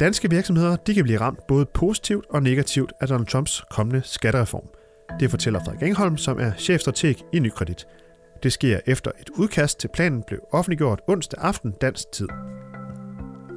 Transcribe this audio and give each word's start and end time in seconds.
Danske 0.00 0.30
virksomheder 0.30 0.76
de 0.76 0.94
kan 0.94 1.04
blive 1.04 1.20
ramt 1.20 1.46
både 1.46 1.66
positivt 1.74 2.26
og 2.30 2.42
negativt 2.42 2.92
af 3.00 3.08
Donald 3.08 3.26
Trumps 3.26 3.64
kommende 3.70 4.02
skattereform. 4.04 4.68
Det 5.20 5.30
fortæller 5.30 5.60
Frederik 5.64 5.82
Engholm, 5.82 6.16
som 6.16 6.40
er 6.40 6.52
chefstrateg 6.58 7.16
i 7.32 7.38
Nykredit. 7.38 7.86
Det 8.42 8.52
sker 8.52 8.80
efter 8.86 9.10
et 9.20 9.30
udkast 9.30 9.80
til 9.80 9.88
planen 9.94 10.22
blev 10.26 10.40
offentliggjort 10.52 11.00
onsdag 11.06 11.40
aften 11.42 11.74
dansk 11.80 12.12
tid. 12.12 12.28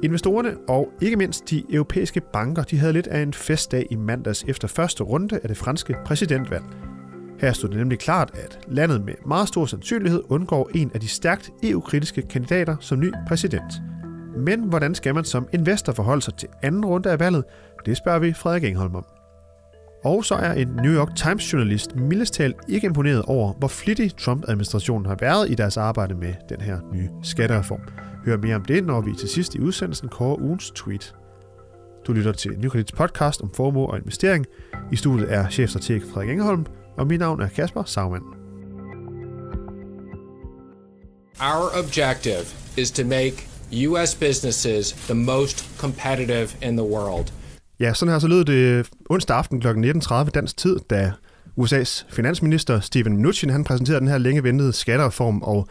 Investorerne 0.02 0.56
og 0.68 0.88
ikke 1.02 1.16
mindst 1.16 1.50
de 1.50 1.64
europæiske 1.70 2.20
banker 2.32 2.62
de 2.62 2.78
havde 2.78 2.92
lidt 2.92 3.06
af 3.06 3.20
en 3.22 3.34
festdag 3.34 3.86
i 3.90 3.96
mandags 3.96 4.44
efter 4.48 4.68
første 4.68 5.04
runde 5.04 5.40
af 5.42 5.48
det 5.48 5.56
franske 5.56 5.96
præsidentvalg. 6.04 6.64
Her 7.40 7.52
stod 7.52 7.68
det 7.68 7.78
nemlig 7.78 7.98
klart, 7.98 8.30
at 8.34 8.58
landet 8.68 9.04
med 9.04 9.14
meget 9.26 9.48
stor 9.48 9.66
sandsynlighed 9.66 10.22
undgår 10.28 10.70
en 10.74 10.90
af 10.94 11.00
de 11.00 11.08
stærkt 11.08 11.50
EU-kritiske 11.62 12.22
kandidater 12.22 12.76
som 12.80 13.00
ny 13.00 13.12
præsident. 13.28 13.72
Men 14.38 14.60
hvordan 14.60 14.94
skal 14.94 15.14
man 15.14 15.24
som 15.24 15.48
investor 15.52 15.92
forholde 15.92 16.22
sig 16.22 16.34
til 16.34 16.48
anden 16.62 16.84
runde 16.84 17.10
af 17.10 17.20
valget? 17.20 17.44
Det 17.86 17.96
spørger 17.96 18.18
vi 18.18 18.32
Frederik 18.32 18.64
Engholm 18.64 18.94
om. 18.94 19.04
Og 20.04 20.24
så 20.24 20.34
er 20.34 20.52
en 20.52 20.68
New 20.68 20.92
York 20.92 21.16
Times-journalist 21.16 21.96
mildest 21.96 22.34
talt 22.34 22.56
ikke 22.68 22.86
imponeret 22.86 23.22
over, 23.22 23.52
hvor 23.52 23.68
flittig 23.68 24.16
Trump-administrationen 24.16 25.06
har 25.06 25.16
været 25.20 25.50
i 25.50 25.54
deres 25.54 25.76
arbejde 25.76 26.14
med 26.14 26.34
den 26.48 26.60
her 26.60 26.78
nye 26.92 27.08
skattereform. 27.22 27.80
Hør 28.24 28.36
mere 28.36 28.56
om 28.56 28.64
det, 28.64 28.86
når 28.86 29.00
vi 29.00 29.14
til 29.18 29.28
sidst 29.28 29.54
i 29.54 29.60
udsendelsen 29.60 30.08
kårer 30.08 30.40
ugens 30.40 30.70
tweet. 30.70 31.14
Du 32.06 32.12
lytter 32.12 32.32
til 32.32 32.58
Nykredits 32.58 32.92
podcast 32.92 33.42
om 33.42 33.50
formue 33.54 33.86
og 33.86 33.98
investering. 33.98 34.46
I 34.92 34.96
studiet 34.96 35.32
er 35.32 35.48
chefstrateg 35.48 36.02
Frederik 36.12 36.30
Engholm, 36.30 36.66
og 36.96 37.06
mit 37.06 37.20
navn 37.20 37.40
er 37.40 37.48
Kasper 37.48 37.82
Sagmann. 37.84 38.24
Our 41.40 41.84
objective 41.84 42.46
is 42.76 42.90
to 42.90 43.04
make 43.04 43.48
U.S. 43.72 44.14
businesses 44.14 44.92
the 44.92 45.14
most 45.14 45.78
competitive 45.78 46.48
in 46.62 46.76
the 46.76 46.86
world. 46.86 47.26
Ja, 47.80 47.94
sådan 47.94 48.12
her 48.12 48.18
så 48.18 48.28
lød 48.28 48.44
det 48.44 48.90
onsdag 49.10 49.36
aften 49.36 49.60
kl. 49.60 49.68
19.30 49.68 50.30
dansk 50.30 50.56
tid, 50.56 50.76
da 50.90 51.12
USA's 51.60 52.04
finansminister 52.08 52.80
Steven 52.80 53.16
Mnuchin 53.16 53.50
han 53.50 53.64
præsenterede 53.64 54.00
den 54.00 54.08
her 54.08 54.18
længe 54.18 54.42
ventede 54.42 54.72
skattereform, 54.72 55.42
og 55.42 55.68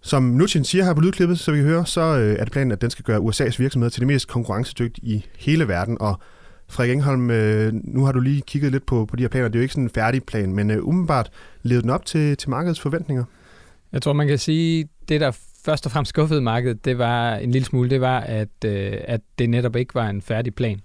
som 0.00 0.22
Mnuchin 0.22 0.64
siger 0.64 0.84
her 0.84 0.94
på 0.94 1.00
lydklippet, 1.00 1.38
så 1.38 1.52
vi 1.52 1.58
kan 1.58 1.66
høre, 1.66 1.86
så 1.86 2.00
øh, 2.00 2.36
er 2.38 2.44
det 2.44 2.52
planen, 2.52 2.72
at 2.72 2.80
den 2.80 2.90
skal 2.90 3.04
gøre 3.04 3.20
USA's 3.20 3.58
virksomheder 3.58 3.90
til 3.90 4.00
det 4.00 4.06
mest 4.06 4.28
konkurrencedygtige 4.28 5.06
i 5.06 5.26
hele 5.38 5.68
verden, 5.68 5.96
og 6.00 6.20
Frederik 6.68 6.92
Engholm, 6.92 7.30
øh, 7.30 7.72
nu 7.74 8.04
har 8.04 8.12
du 8.12 8.20
lige 8.20 8.40
kigget 8.40 8.72
lidt 8.72 8.86
på, 8.86 9.06
på 9.06 9.16
de 9.16 9.22
her 9.22 9.28
planer. 9.28 9.48
Det 9.48 9.54
er 9.54 9.58
jo 9.58 9.62
ikke 9.62 9.74
sådan 9.74 9.84
en 9.84 9.90
færdig 9.90 10.24
plan, 10.24 10.52
men 10.52 10.70
øh, 10.70 10.88
umiddelbart 10.88 11.30
levede 11.62 11.82
den 11.82 11.90
op 11.90 12.06
til, 12.06 12.36
til 12.36 12.50
markedets 12.50 12.80
forventninger? 12.80 13.24
Jeg 13.92 14.02
tror, 14.02 14.12
man 14.12 14.28
kan 14.28 14.38
sige, 14.38 14.88
det 15.08 15.20
der 15.20 15.30
først 15.64 15.86
og 15.86 15.92
fremmest 15.92 16.08
skuffede 16.08 16.40
markedet, 16.40 16.84
det 16.84 16.98
var 16.98 17.34
en 17.34 17.50
lille 17.50 17.66
smule, 17.66 17.90
det 17.90 18.00
var, 18.00 18.20
at, 18.20 18.64
øh, 18.64 18.92
at 19.04 19.20
det 19.38 19.50
netop 19.50 19.76
ikke 19.76 19.94
var 19.94 20.10
en 20.10 20.22
færdig 20.22 20.54
plan. 20.54 20.80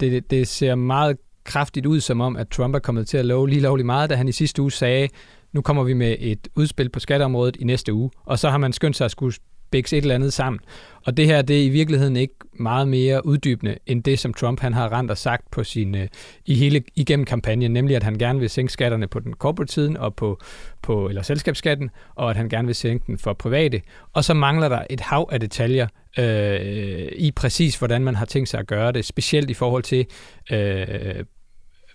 Det, 0.00 0.30
det 0.30 0.48
ser 0.48 0.74
meget 0.74 1.16
kraftigt 1.44 1.86
ud 1.86 2.00
som 2.00 2.20
om, 2.20 2.36
at 2.36 2.48
Trump 2.48 2.74
er 2.74 2.78
kommet 2.78 3.08
til 3.08 3.16
at 3.16 3.24
love 3.24 3.48
lige 3.48 3.60
lovligt 3.60 3.86
meget, 3.86 4.10
da 4.10 4.14
han 4.14 4.28
i 4.28 4.32
sidste 4.32 4.62
uge 4.62 4.72
sagde, 4.72 5.08
nu 5.52 5.62
kommer 5.62 5.82
vi 5.82 5.94
med 5.94 6.16
et 6.18 6.48
udspil 6.56 6.88
på 6.88 7.00
skatteområdet 7.00 7.56
i 7.56 7.64
næste 7.64 7.92
uge, 7.92 8.10
og 8.24 8.38
så 8.38 8.50
har 8.50 8.58
man 8.58 8.72
skyndt 8.72 8.96
sig 8.96 9.04
at 9.04 9.10
skulle 9.10 9.34
bækse 9.70 9.96
et 9.96 10.02
eller 10.02 10.14
andet 10.14 10.32
sammen. 10.32 10.60
Og 11.06 11.16
det 11.16 11.26
her, 11.26 11.42
det 11.42 11.60
er 11.60 11.64
i 11.64 11.68
virkeligheden 11.68 12.16
ikke 12.16 12.34
meget 12.52 12.88
mere 12.88 13.26
uddybende, 13.26 13.76
end 13.86 14.02
det, 14.02 14.18
som 14.18 14.34
Trump 14.34 14.60
han 14.60 14.72
har 14.72 14.92
rent 14.92 15.10
og 15.10 15.18
sagt 15.18 15.50
på 15.50 15.64
sin, 15.64 15.94
øh, 15.94 16.08
i 16.46 16.54
hele, 16.54 16.82
igennem 16.96 17.26
kampagnen, 17.26 17.70
nemlig 17.70 17.96
at 17.96 18.02
han 18.02 18.18
gerne 18.18 18.40
vil 18.40 18.50
sænke 18.50 18.72
skatterne 18.72 19.06
på 19.06 19.20
den 19.20 19.34
corporate 19.34 19.72
siden 19.72 19.96
og 19.96 20.14
på, 20.14 20.40
på 20.82 21.08
eller 21.08 21.22
selskabsskatten, 21.22 21.90
og 22.14 22.30
at 22.30 22.36
han 22.36 22.48
gerne 22.48 22.66
vil 22.66 22.74
sænke 22.74 23.06
den 23.06 23.18
for 23.18 23.32
private. 23.32 23.82
Og 24.12 24.24
så 24.24 24.34
mangler 24.34 24.68
der 24.68 24.82
et 24.90 25.00
hav 25.00 25.28
af 25.32 25.40
detaljer 25.40 25.86
øh, 26.18 27.08
i 27.16 27.32
præcis, 27.36 27.76
hvordan 27.76 28.04
man 28.04 28.14
har 28.14 28.26
tænkt 28.26 28.48
sig 28.48 28.60
at 28.60 28.66
gøre 28.66 28.92
det, 28.92 29.04
specielt 29.04 29.50
i 29.50 29.54
forhold 29.54 29.82
til 29.82 30.06
øh, 30.52 31.24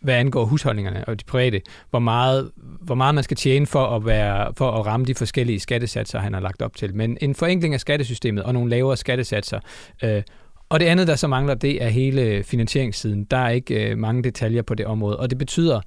hvad 0.06 0.16
angår 0.16 0.46
husholdningerne 0.46 1.06
og 1.06 1.20
de 1.20 1.26
private, 1.26 1.62
hvor 1.90 2.00
meget, 2.00 2.52
hvor 2.82 2.96
meget 2.96 3.16
man 3.16 3.24
skal 3.24 3.38
tjene 3.38 3.66
for 3.66 3.86
at, 3.96 4.06
være, 4.06 4.54
for 4.58 4.72
at 4.72 4.86
ramme 4.86 5.06
de 5.06 5.16
forskellige 5.16 5.60
skattesatser, 5.60 6.20
han 6.20 6.34
har 6.34 6.42
lagt 6.42 6.62
op 6.62 6.76
til. 6.76 6.96
Men 6.96 7.18
en 7.22 7.36
forenkling 7.36 7.74
af 7.74 7.80
skattesystemet 7.80 8.44
og 8.44 8.54
nogle 8.54 8.70
lavere 8.70 8.98
skattesatser. 8.98 9.60
Øh, 10.04 10.22
og 10.70 10.80
det 10.80 10.86
andet, 10.86 11.08
der 11.08 11.16
så 11.16 11.28
mangler, 11.28 11.54
det 11.54 11.84
er 11.84 11.88
hele 11.88 12.44
finansieringssiden. 12.44 13.24
Der 13.24 13.38
er 13.38 13.50
ikke 13.50 13.90
øh, 13.90 13.98
mange 13.98 14.24
detaljer 14.24 14.62
på 14.62 14.76
det 14.76 14.86
område, 14.86 15.20
og 15.20 15.30
det 15.30 15.38
betyder 15.38 15.82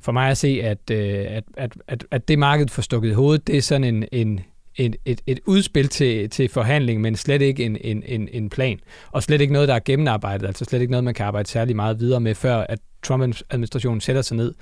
for 0.00 0.12
mig 0.12 0.30
at 0.30 0.36
se, 0.36 0.60
at, 0.62 0.90
øh, 0.90 1.24
at, 1.28 1.44
at, 1.56 1.72
at, 1.88 2.04
at 2.10 2.28
det 2.28 2.38
markedet 2.38 2.70
får 2.70 2.82
stukket 2.82 3.10
i 3.10 3.12
hovedet, 3.12 3.46
det 3.46 3.56
er 3.56 3.62
sådan 3.62 3.84
en, 3.84 4.04
en, 4.12 4.40
et, 4.76 4.96
et, 5.04 5.20
et 5.26 5.40
udspil 5.46 5.88
til, 5.88 6.30
til 6.30 6.48
forhandling, 6.48 7.00
men 7.00 7.16
slet 7.16 7.42
ikke 7.42 7.64
en, 7.64 7.76
en, 7.80 8.02
en, 8.06 8.28
en 8.32 8.50
plan. 8.50 8.78
Og 9.10 9.22
slet 9.22 9.40
ikke 9.40 9.52
noget, 9.52 9.68
der 9.68 9.74
er 9.74 9.80
gennemarbejdet, 9.84 10.46
altså 10.46 10.64
slet 10.64 10.80
ikke 10.80 10.90
noget, 10.90 11.04
man 11.04 11.14
kan 11.14 11.26
arbejde 11.26 11.48
særlig 11.48 11.76
meget 11.76 12.00
videre 12.00 12.20
med, 12.20 12.34
før 12.34 12.56
at 12.56 12.78
Trump-administrationen 13.02 14.00
sætter 14.00 14.22
sig 14.22 14.36
ned 14.36 14.54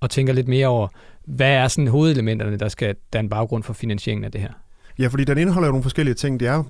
og 0.00 0.10
tænker 0.10 0.32
lidt 0.32 0.48
mere 0.48 0.66
over, 0.66 0.88
hvad 1.24 1.50
er 1.50 1.68
sådan 1.68 1.88
hovedelementerne, 1.88 2.56
der 2.56 2.68
skal 2.68 2.94
danne 3.12 3.30
baggrund 3.30 3.62
for 3.62 3.72
finansieringen 3.72 4.24
af 4.24 4.32
det 4.32 4.40
her? 4.40 4.52
Ja, 4.98 5.06
fordi 5.06 5.24
den 5.24 5.38
indeholder 5.38 5.66
jo 5.66 5.72
nogle 5.72 5.82
forskellige 5.82 6.14
ting. 6.14 6.40
Det 6.40 6.48
er 6.48 6.64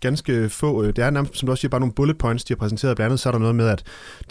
ganske 0.00 0.48
få, 0.48 0.82
øh, 0.82 0.96
det 0.96 0.98
er 0.98 1.10
nærmest, 1.10 1.36
som 1.36 1.46
du 1.46 1.52
også 1.52 1.60
siger, 1.60 1.70
bare 1.70 1.80
nogle 1.80 1.92
bullet 1.92 2.18
points, 2.18 2.44
de 2.44 2.54
har 2.54 2.56
præsenteret. 2.56 2.96
Blandt 2.96 3.06
andet 3.06 3.20
så 3.20 3.28
er 3.28 3.30
der 3.30 3.38
noget 3.38 3.54
med, 3.54 3.68
at 3.68 3.82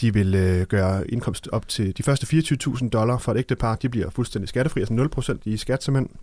de 0.02 0.13
vil 0.13 0.36
øh, 0.36 0.66
gøre 0.66 1.12
indkomst 1.12 1.48
op 1.52 1.68
til 1.68 1.98
de 1.98 2.03
første 2.03 2.38
24.000 2.38 2.90
dollar 2.90 3.18
for 3.18 3.31
et 3.31 3.38
ægtepar. 3.38 3.75
De 3.75 3.90
bliver 3.90 4.09
fuldstændig 4.09 4.50
skattefri, 4.50 4.80
altså 4.80 5.09
0% 5.38 5.38
i 5.46 5.58
skat 5.58 5.84
simpelthen 5.84 6.18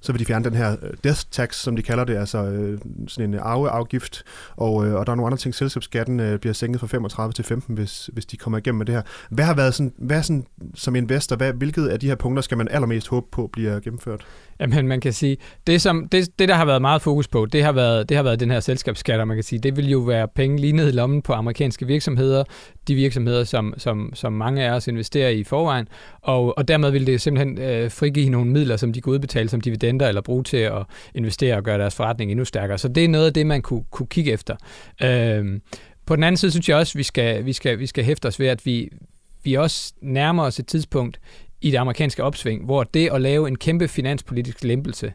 så 0.00 0.12
vil 0.12 0.18
de 0.20 0.24
fjerne 0.24 0.44
den 0.44 0.54
her 0.54 0.76
øh, 0.82 0.90
death 1.04 1.20
tax, 1.30 1.56
som 1.56 1.76
de 1.76 1.82
kalder 1.82 2.04
det, 2.04 2.16
altså 2.16 2.44
øh, 2.44 2.78
sådan 3.08 3.34
en 3.34 3.40
arveafgift, 3.40 4.22
og, 4.56 4.86
øh, 4.86 4.94
og 4.94 5.06
der 5.06 5.12
er 5.12 5.16
nogle 5.16 5.26
andre 5.26 5.38
ting. 5.38 5.54
Selskabsskatten 5.54 6.20
øh, 6.20 6.38
bliver 6.38 6.52
sænket 6.52 6.80
fra 6.80 6.86
35 6.86 7.32
til 7.32 7.44
15, 7.44 7.74
hvis, 7.74 8.10
hvis 8.12 8.26
de 8.26 8.36
kommer 8.36 8.58
igennem 8.58 8.78
med 8.78 8.86
det 8.86 8.94
her. 8.94 9.02
Hvad 9.30 9.44
har 9.44 9.54
været 9.54 9.74
sådan, 9.74 9.92
hvad 9.98 10.22
sådan, 10.22 10.46
som 10.74 10.96
investor, 10.96 11.36
hvad, 11.36 11.52
hvilket 11.52 11.88
af 11.88 12.00
de 12.00 12.06
her 12.06 12.14
punkter 12.14 12.42
skal 12.42 12.58
man 12.58 12.68
allermest 12.68 13.08
håbe 13.08 13.26
på 13.32 13.46
bliver 13.46 13.80
gennemført? 13.80 14.26
Jamen, 14.60 14.88
man 14.88 15.00
kan 15.00 15.12
sige, 15.12 15.36
det, 15.66 15.82
som, 15.82 16.08
det, 16.08 16.38
det 16.38 16.48
der 16.48 16.54
har 16.54 16.64
været 16.64 16.82
meget 16.82 17.02
fokus 17.02 17.28
på, 17.28 17.46
det 17.46 17.64
har 17.64 17.72
været, 17.72 18.08
det 18.08 18.16
har 18.16 18.24
været 18.24 18.40
den 18.40 18.50
her 18.50 18.60
selskabsskat, 18.60 19.20
og 19.20 19.28
man 19.28 19.36
kan 19.36 19.44
sige, 19.44 19.58
det 19.58 19.76
vil 19.76 19.90
jo 19.90 19.98
være 19.98 20.28
penge 20.28 20.60
lige 20.60 20.72
ned 20.72 20.88
i 20.88 20.90
lommen 20.90 21.22
på 21.22 21.32
amerikanske 21.32 21.86
virksomheder, 21.86 22.44
de 22.88 22.94
virksomheder, 22.94 23.44
som, 23.44 23.74
som, 23.76 24.10
som 24.14 24.32
mange 24.32 24.64
af 24.64 24.70
os 24.70 24.88
investerer 24.88 25.28
i 25.28 25.44
forvejen, 25.44 25.88
og, 26.22 26.58
og 26.58 26.68
dermed 26.68 26.90
vil 26.90 27.06
det 27.06 27.20
simpelthen 27.20 27.58
øh, 27.58 27.90
frigive 27.90 28.28
nogle 28.28 28.50
midler, 28.50 28.76
som 28.76 28.92
de 28.92 29.00
kan 29.00 29.12
udbetale 29.12 29.48
som 29.48 29.60
dividender, 29.60 30.08
eller 30.08 30.20
bruge 30.20 30.44
til 30.44 30.56
at 30.56 30.82
investere 31.14 31.56
og 31.56 31.62
gøre 31.62 31.78
deres 31.78 31.94
forretning 31.94 32.30
endnu 32.30 32.44
stærkere. 32.44 32.78
Så 32.78 32.88
det 32.88 33.04
er 33.04 33.08
noget 33.08 33.26
af 33.26 33.32
det, 33.32 33.46
man 33.46 33.62
kunne, 33.62 33.84
kunne 33.90 34.06
kigge 34.06 34.32
efter. 34.32 34.56
Øh, 35.02 35.60
på 36.06 36.16
den 36.16 36.24
anden 36.24 36.36
side 36.36 36.50
synes 36.50 36.68
jeg 36.68 36.76
også, 36.76 36.92
at 36.94 36.98
vi 36.98 37.02
skal, 37.02 37.44
vi 37.46 37.52
skal, 37.52 37.78
vi 37.78 37.86
skal 37.86 38.04
hæfte 38.04 38.26
os 38.26 38.40
ved, 38.40 38.46
at 38.46 38.66
vi, 38.66 38.88
vi 39.44 39.54
også 39.54 39.92
nærmer 40.02 40.42
os 40.44 40.58
et 40.58 40.66
tidspunkt 40.66 41.20
i 41.62 41.70
det 41.70 41.76
amerikanske 41.76 42.24
opsving, 42.24 42.64
hvor 42.64 42.84
det 42.84 43.10
at 43.12 43.20
lave 43.20 43.48
en 43.48 43.56
kæmpe 43.56 43.88
finanspolitisk 43.88 44.64
lempelse, 44.64 45.12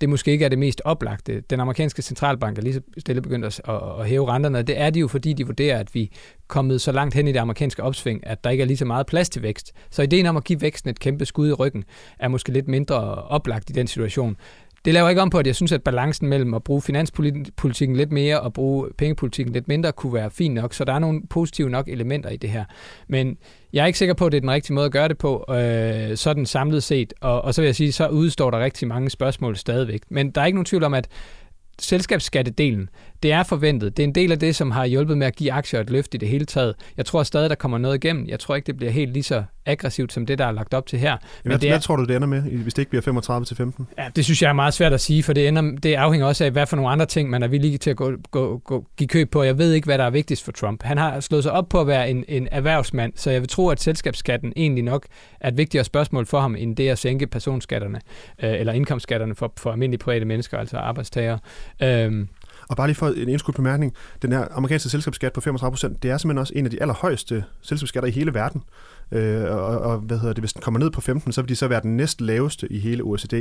det 0.00 0.08
måske 0.08 0.30
ikke 0.30 0.44
er 0.44 0.48
det 0.48 0.58
mest 0.58 0.82
oplagte. 0.84 1.40
Den 1.40 1.60
amerikanske 1.60 2.02
centralbank 2.02 2.58
er 2.58 2.62
lige 2.62 2.74
så 2.74 2.80
stille 2.98 3.22
begyndt 3.22 3.44
at, 3.44 3.60
at 4.00 4.08
hæve 4.08 4.28
renterne, 4.28 4.62
det 4.62 4.80
er 4.80 4.90
de 4.90 5.00
jo, 5.00 5.08
fordi 5.08 5.32
de 5.32 5.46
vurderer, 5.46 5.78
at 5.78 5.94
vi 5.94 6.02
er 6.02 6.16
kommet 6.48 6.80
så 6.80 6.92
langt 6.92 7.14
hen 7.14 7.28
i 7.28 7.32
det 7.32 7.38
amerikanske 7.38 7.82
opsving, 7.82 8.26
at 8.26 8.44
der 8.44 8.50
ikke 8.50 8.62
er 8.62 8.66
lige 8.66 8.76
så 8.76 8.84
meget 8.84 9.06
plads 9.06 9.28
til 9.28 9.42
vækst. 9.42 9.72
Så 9.90 10.02
ideen 10.02 10.26
om 10.26 10.36
at 10.36 10.44
give 10.44 10.60
væksten 10.60 10.90
et 10.90 10.98
kæmpe 10.98 11.24
skud 11.24 11.48
i 11.48 11.52
ryggen, 11.52 11.84
er 12.18 12.28
måske 12.28 12.52
lidt 12.52 12.68
mindre 12.68 12.96
oplagt 13.14 13.70
i 13.70 13.72
den 13.72 13.86
situation. 13.86 14.36
Det 14.84 14.94
laver 14.94 15.08
ikke 15.08 15.22
om 15.22 15.30
på, 15.30 15.38
at 15.38 15.46
jeg 15.46 15.54
synes, 15.54 15.72
at 15.72 15.82
balancen 15.82 16.28
mellem 16.28 16.54
at 16.54 16.64
bruge 16.64 16.82
finanspolitikken 16.82 17.96
lidt 17.96 18.12
mere 18.12 18.40
og 18.40 18.52
bruge 18.52 18.88
pengepolitikken 18.98 19.52
lidt 19.52 19.68
mindre 19.68 19.92
kunne 19.92 20.14
være 20.14 20.30
fin 20.30 20.54
nok, 20.54 20.74
så 20.74 20.84
der 20.84 20.92
er 20.92 20.98
nogle 20.98 21.22
positive 21.30 21.70
nok 21.70 21.88
elementer 21.88 22.30
i 22.30 22.36
det 22.36 22.50
her. 22.50 22.64
Men 23.08 23.38
jeg 23.72 23.82
er 23.82 23.86
ikke 23.86 23.98
sikker 23.98 24.14
på, 24.14 24.26
at 24.26 24.32
det 24.32 24.36
er 24.36 24.40
den 24.40 24.50
rigtige 24.50 24.74
måde 24.74 24.86
at 24.86 24.92
gøre 24.92 25.08
det 25.08 25.18
på, 25.18 25.44
øh, 25.48 26.16
sådan 26.16 26.46
samlet 26.46 26.82
set. 26.82 27.14
Og, 27.20 27.42
og 27.42 27.54
så 27.54 27.62
vil 27.62 27.66
jeg 27.68 27.76
sige, 27.76 27.92
så 27.92 28.08
udstår 28.08 28.50
der 28.50 28.58
rigtig 28.58 28.88
mange 28.88 29.10
spørgsmål 29.10 29.56
stadigvæk. 29.56 30.00
Men 30.08 30.30
der 30.30 30.40
er 30.40 30.46
ikke 30.46 30.56
nogen 30.56 30.66
tvivl 30.66 30.84
om, 30.84 30.94
at 30.94 31.08
selskabsskattedelen, 31.78 32.88
det 33.24 33.32
er 33.32 33.42
forventet. 33.42 33.96
Det 33.96 34.02
er 34.02 34.06
en 34.06 34.14
del 34.14 34.32
af 34.32 34.38
det, 34.38 34.56
som 34.56 34.70
har 34.70 34.86
hjulpet 34.86 35.18
med 35.18 35.26
at 35.26 35.36
give 35.36 35.52
aktier 35.52 35.80
et 35.80 35.90
løft 35.90 36.14
i 36.14 36.16
det 36.16 36.28
hele 36.28 36.44
taget. 36.44 36.74
Jeg 36.96 37.06
tror 37.06 37.22
stadig, 37.22 37.50
der 37.50 37.56
kommer 37.56 37.78
noget 37.78 38.04
igennem. 38.04 38.28
Jeg 38.28 38.40
tror 38.40 38.54
ikke, 38.54 38.66
det 38.66 38.76
bliver 38.76 38.92
helt 38.92 39.12
lige 39.12 39.22
så 39.22 39.44
aggressivt 39.66 40.12
som 40.12 40.26
det, 40.26 40.38
der 40.38 40.46
er 40.46 40.52
lagt 40.52 40.74
op 40.74 40.86
til 40.86 40.98
her. 40.98 41.16
Men 41.42 41.50
hvad, 41.50 41.58
det 41.58 41.66
er, 41.68 41.72
hvad 41.72 41.80
tror 41.80 41.96
du, 41.96 42.04
det 42.04 42.16
ender 42.16 42.28
med, 42.28 42.42
hvis 42.42 42.74
det 42.74 42.82
ikke 42.82 42.90
bliver 42.90 43.02
35 43.02 43.44
til 43.44 43.56
15? 43.56 43.86
Ja, 43.98 44.08
det 44.16 44.24
synes 44.24 44.42
jeg 44.42 44.48
er 44.48 44.52
meget 44.52 44.74
svært 44.74 44.92
at 44.92 45.00
sige, 45.00 45.22
for 45.22 45.32
det, 45.32 45.48
ender, 45.48 45.62
det 45.82 45.94
afhænger 45.94 46.26
også 46.26 46.44
af, 46.44 46.50
hvad 46.50 46.66
for 46.66 46.76
nogle 46.76 46.90
andre 46.90 47.06
ting, 47.06 47.30
man 47.30 47.42
er 47.42 47.48
villig 47.48 47.80
til 47.80 47.90
at 47.90 47.96
gå, 47.96 48.12
gå, 48.30 48.58
gå, 48.58 48.86
give 48.96 49.08
køb 49.08 49.30
på. 49.30 49.42
Jeg 49.42 49.58
ved 49.58 49.72
ikke, 49.72 49.84
hvad 49.84 49.98
der 49.98 50.04
er 50.04 50.10
vigtigst 50.10 50.44
for 50.44 50.52
Trump. 50.52 50.82
Han 50.82 50.98
har 50.98 51.20
slået 51.20 51.42
sig 51.42 51.52
op 51.52 51.68
på 51.68 51.80
at 51.80 51.86
være 51.86 52.10
en, 52.10 52.24
en 52.28 52.48
erhvervsmand, 52.50 53.12
så 53.16 53.30
jeg 53.30 53.40
vil 53.40 53.48
tro, 53.48 53.68
at 53.68 53.80
selskabsskatten 53.80 54.52
egentlig 54.56 54.84
nok 54.84 55.06
er 55.40 55.48
et 55.48 55.56
vigtigere 55.56 55.84
spørgsmål 55.84 56.26
for 56.26 56.40
ham, 56.40 56.56
end 56.56 56.76
det 56.76 56.88
at 56.88 56.98
sænke 56.98 57.26
personskatterne, 57.26 58.00
øh, 58.42 58.60
eller 58.60 58.72
indkomstskatterne 58.72 59.34
for, 59.34 59.52
for 59.56 59.72
almindelige 59.72 59.98
private 59.98 60.24
mennesker, 60.24 60.58
altså 60.58 60.76
arbejdstagere. 60.76 61.38
Øh, 61.82 62.26
og 62.68 62.76
bare 62.76 62.86
lige 62.86 62.96
for 62.96 63.08
en 63.08 63.28
indskudt 63.28 63.56
bemærkning, 63.56 63.94
den 64.22 64.32
her 64.32 64.46
amerikanske 64.50 64.88
selskabsskat 64.88 65.32
på 65.32 65.40
35%, 65.40 65.44
det 66.02 66.10
er 66.10 66.18
simpelthen 66.18 66.38
også 66.38 66.52
en 66.56 66.64
af 66.64 66.70
de 66.70 66.80
allerhøjeste 66.80 67.44
selskabsskatter 67.62 68.08
i 68.08 68.12
hele 68.12 68.34
verden. 68.34 68.62
Øh, 69.12 69.44
og, 69.44 69.78
og 69.78 69.98
hvad 69.98 70.18
hedder 70.18 70.32
det, 70.32 70.42
hvis 70.42 70.52
den 70.52 70.62
kommer 70.62 70.80
ned 70.80 70.90
på 70.90 71.00
15, 71.00 71.32
så 71.32 71.42
vil 71.42 71.48
de 71.48 71.56
så 71.56 71.68
være 71.68 71.80
den 71.82 71.96
næst 71.96 72.20
laveste 72.20 72.72
i 72.72 72.78
hele 72.78 73.02
OECD. 73.02 73.32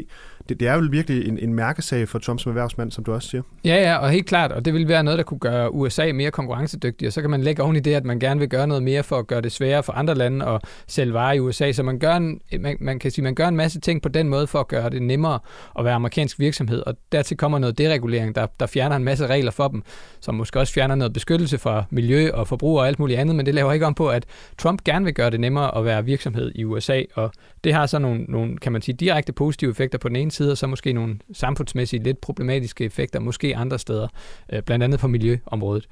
Det, 0.50 0.60
det 0.60 0.68
er 0.68 0.74
jo 0.74 0.88
virkelig 0.92 1.28
en, 1.28 1.40
en 1.40 1.54
mærkesag 1.54 2.10
for 2.10 2.20
Trump 2.20 2.40
som 2.40 2.50
erhvervsmand, 2.50 2.92
som 2.92 3.04
du 3.04 3.14
også 3.14 3.30
siger. 3.30 3.42
Ja, 3.66 3.76
ja, 3.76 3.98
og 3.98 4.10
helt 4.10 4.26
klart, 4.26 4.52
og 4.52 4.66
det 4.66 4.74
vil 4.74 4.88
være 4.88 5.04
noget, 5.04 5.18
der 5.18 5.24
kunne 5.24 5.40
gøre 5.40 5.74
USA 5.74 6.12
mere 6.14 6.32
konkurrencedygtig, 6.32 7.08
og 7.08 7.14
så 7.14 7.22
kan 7.22 7.30
man 7.30 7.42
lægge 7.42 7.64
oven 7.64 7.76
i 7.76 7.80
det, 7.80 7.94
at 7.94 8.06
man 8.06 8.20
gerne 8.20 8.40
vil 8.40 8.50
gøre 8.50 8.68
noget 8.68 8.84
mere 8.84 9.04
for 9.04 9.18
at 9.18 9.28
gøre 9.28 9.42
det 9.42 9.52
sværere 9.52 9.84
for 9.84 9.94
andre 9.94 10.16
lande 10.16 10.46
at 10.46 10.62
sælge 10.88 11.14
varer 11.14 11.34
i 11.34 11.40
USA, 11.40 11.72
så 11.72 11.84
man 11.84 12.00
gør 12.00 12.16
en, 12.16 12.42
man, 12.60 12.78
man 12.80 13.00
kan 13.00 13.12
sige, 13.12 13.24
man 13.24 13.36
gør 13.36 13.48
en 13.48 13.56
masse 13.56 13.80
ting 13.80 14.02
på 14.02 14.10
den 14.10 14.30
måde 14.30 14.48
for 14.48 14.60
at 14.60 14.68
gøre 14.68 14.90
det 14.90 15.02
nemmere 15.02 15.40
at 15.80 15.86
være 15.86 15.94
amerikansk 15.94 16.40
virksomhed, 16.40 16.84
og 16.86 16.96
dertil 17.12 17.38
kommer 17.38 17.60
noget 17.60 17.78
deregulering, 17.78 18.36
der, 18.36 18.48
der 18.60 18.66
fjerner 18.66 18.96
en 18.96 19.04
masse 19.04 19.28
regler 19.28 19.52
for 19.52 19.68
dem, 19.68 19.84
som 20.20 20.36
måske 20.36 20.60
også 20.60 20.74
fjerner 20.74 20.96
noget 20.96 21.14
beskyttelse 21.14 21.58
for 21.58 21.88
miljø 21.90 22.32
og 22.32 22.48
forbrug 22.48 22.80
og 22.80 22.88
alt 22.88 23.00
muligt 23.00 23.20
andet, 23.20 23.36
men 23.36 23.46
det 23.46 23.54
laver 23.54 23.74
ikke 23.74 23.86
om 23.86 23.94
på, 23.94 24.10
at 24.10 24.26
Trump 24.58 24.84
gerne 24.84 25.06
vil 25.06 25.14
gøre 25.14 25.30
det 25.30 25.40
nemmere 25.40 25.53
at 25.62 25.86
være 25.86 26.06
virksomhed 26.06 26.52
i 26.56 26.64
USA, 26.64 27.02
og 27.16 27.32
det 27.64 27.74
har 27.74 27.86
så 27.86 28.00
nogle, 28.00 28.24
nogle 28.24 28.58
kan 28.58 28.72
man 28.72 28.82
sige, 28.82 28.96
direkte 28.96 29.34
positive 29.34 29.72
effekter 29.72 29.98
på 29.98 30.08
den 30.08 30.16
ene 30.16 30.32
side, 30.32 30.52
og 30.52 30.58
så 30.58 30.68
måske 30.68 30.94
nogle 30.94 31.20
samfundsmæssige 31.34 32.04
lidt 32.04 32.22
problematiske 32.22 32.86
effekter, 32.86 33.20
måske 33.20 33.56
andre 33.56 33.80
steder, 33.80 34.08
øh, 34.54 34.62
blandt 34.62 34.84
andet 34.84 35.00
på 35.00 35.08
miljøområdet. 35.08 35.88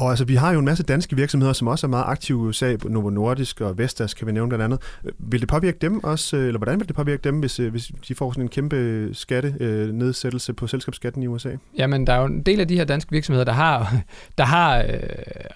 Og 0.00 0.10
altså, 0.10 0.24
vi 0.24 0.34
har 0.34 0.52
jo 0.52 0.58
en 0.58 0.64
masse 0.64 0.82
danske 0.82 1.16
virksomheder, 1.16 1.52
som 1.52 1.68
også 1.68 1.86
er 1.86 1.88
meget 1.88 2.04
aktive 2.06 2.38
i 2.38 2.48
USA, 2.48 2.76
Novo 2.84 3.10
Nordisk 3.10 3.60
og 3.60 3.78
Vestas, 3.78 4.14
kan 4.14 4.26
vi 4.26 4.32
nævne 4.32 4.48
blandt 4.48 4.64
andet. 4.64 4.80
Vil 5.18 5.40
det 5.40 5.48
påvirke 5.48 5.78
dem 5.80 6.04
også, 6.04 6.36
øh, 6.36 6.46
eller 6.46 6.58
hvordan 6.58 6.80
vil 6.80 6.88
det 6.88 6.96
påvirke 6.96 7.20
dem, 7.24 7.38
hvis, 7.38 7.60
øh, 7.60 7.70
hvis 7.70 7.92
de 8.08 8.14
får 8.14 8.32
sådan 8.32 8.44
en 8.44 8.48
kæmpe 8.48 8.76
øh, 8.76 9.14
skattenedsættelse 9.14 10.52
på 10.52 10.66
selskabsskatten 10.66 11.22
i 11.22 11.26
USA? 11.26 11.50
Jamen, 11.78 12.06
der 12.06 12.12
er 12.12 12.20
jo 12.20 12.26
en 12.26 12.42
del 12.42 12.60
af 12.60 12.68
de 12.68 12.76
her 12.76 12.84
danske 12.84 13.10
virksomheder, 13.10 13.44
der 13.44 13.52
har, 13.52 13.96
der 14.38 14.44
har 14.44 14.78
øh, 14.78 14.84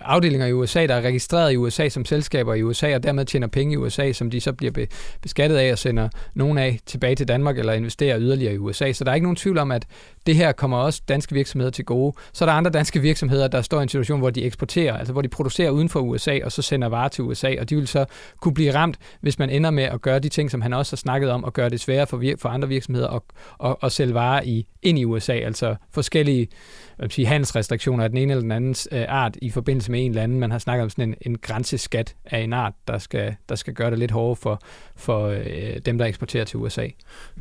afdelinger 0.01 0.47
i 0.47 0.53
USA, 0.53 0.87
der 0.87 0.95
er 0.95 1.03
registreret 1.03 1.53
i 1.53 1.57
USA 1.57 1.89
som 1.89 2.05
selskaber 2.05 2.55
i 2.55 2.63
USA, 2.63 2.95
og 2.95 3.03
dermed 3.03 3.25
tjener 3.25 3.47
penge 3.47 3.75
i 3.75 3.77
USA, 3.77 4.13
som 4.13 4.31
de 4.31 4.41
så 4.41 4.53
bliver 4.53 4.87
beskattet 5.23 5.57
af 5.57 5.73
og 5.73 5.79
sender 5.79 6.09
nogen 6.35 6.59
af 6.59 6.81
tilbage 6.87 7.15
til 7.15 7.29
Danmark 7.29 7.59
eller 7.59 7.73
investerer 7.73 8.21
yderligere 8.21 8.55
i 8.55 8.59
USA. 8.59 8.93
Så 8.93 9.05
der 9.05 9.11
er 9.11 9.15
ikke 9.15 9.25
nogen 9.25 9.37
tvivl 9.37 9.59
om, 9.59 9.71
at 9.71 9.87
det 10.27 10.37
her 10.37 10.53
kommer 10.53 10.79
også 10.79 11.03
danske 11.09 11.35
virksomheder 11.35 11.71
til 11.71 11.85
gode. 11.85 12.17
Så 12.33 12.45
er 12.45 12.47
der 12.47 12.53
andre 12.53 12.71
danske 12.71 13.01
virksomheder, 13.01 13.49
der 13.49 13.63
står 13.63 13.81
i 13.81 13.83
en 13.83 13.89
situation, 13.89 14.19
hvor 14.19 14.34
de 14.35 14.45
eksporterer, 14.45 14.97
altså 14.97 15.13
hvor 15.13 15.23
de 15.23 15.29
producerer 15.29 15.71
uden 15.71 15.89
for 15.89 16.01
USA, 16.01 16.39
og 16.45 16.53
så 16.53 16.63
sender 16.63 16.89
varer 16.89 17.09
til 17.09 17.25
USA, 17.25 17.55
og 17.61 17.71
de 17.71 17.77
vil 17.77 17.89
så 17.89 18.05
kunne 18.41 18.55
blive 18.55 18.75
ramt, 18.75 18.99
hvis 19.21 19.39
man 19.39 19.51
ender 19.51 19.71
med 19.71 19.85
at 19.85 20.01
gøre 20.01 20.19
de 20.19 20.29
ting, 20.29 20.51
som 20.51 20.61
han 20.61 20.73
også 20.73 20.93
har 20.93 20.97
snakket 20.97 21.31
om, 21.31 21.45
og 21.45 21.53
gøre 21.53 21.71
det 21.71 21.81
sværere 21.81 22.07
for, 22.07 22.23
for 22.39 22.49
andre 22.49 22.69
virksomheder 22.69 23.09
at, 23.09 23.23
at, 23.65 23.77
at 23.83 23.93
sælge 23.93 24.15
varer 24.15 24.43
i, 24.43 24.67
ind 24.83 24.99
i 24.99 25.05
USA, 25.05 25.33
altså 25.33 25.77
forskellige 25.93 26.49
hvad 26.97 27.09
sige, 27.09 27.27
handelsrestriktioner 27.27 28.05
af 28.05 28.11
den 28.11 28.19
ene 28.19 28.33
eller 28.33 28.43
den 28.43 28.53
anden 28.53 28.75
øh, 28.93 29.05
art 29.09 29.37
i 29.43 29.51
forbindelse 29.51 29.91
med 29.91 30.05
en 30.05 30.11
eller 30.11 30.23
anden. 30.23 30.41
Man 30.41 30.51
har 30.51 30.59
snakket 30.59 30.83
om 30.83 30.91
sådan 30.91 31.09
en, 31.09 31.15
en 31.21 31.39
grænseskat 31.39 32.15
af 32.25 32.39
en 32.39 32.53
art, 32.53 32.73
der 32.89 32.99
skal, 32.99 33.35
der 33.49 33.55
skal 33.55 33.75
gøre 33.75 33.91
det 33.91 33.99
lidt 33.99 34.11
hårdere 34.11 34.37
for, 34.37 34.63
for 34.97 35.27
øh, 35.27 35.77
dem, 35.87 35.99
der 35.99 36.05
eksporterer 36.05 36.45
til 36.45 36.59
USA. 36.59 36.89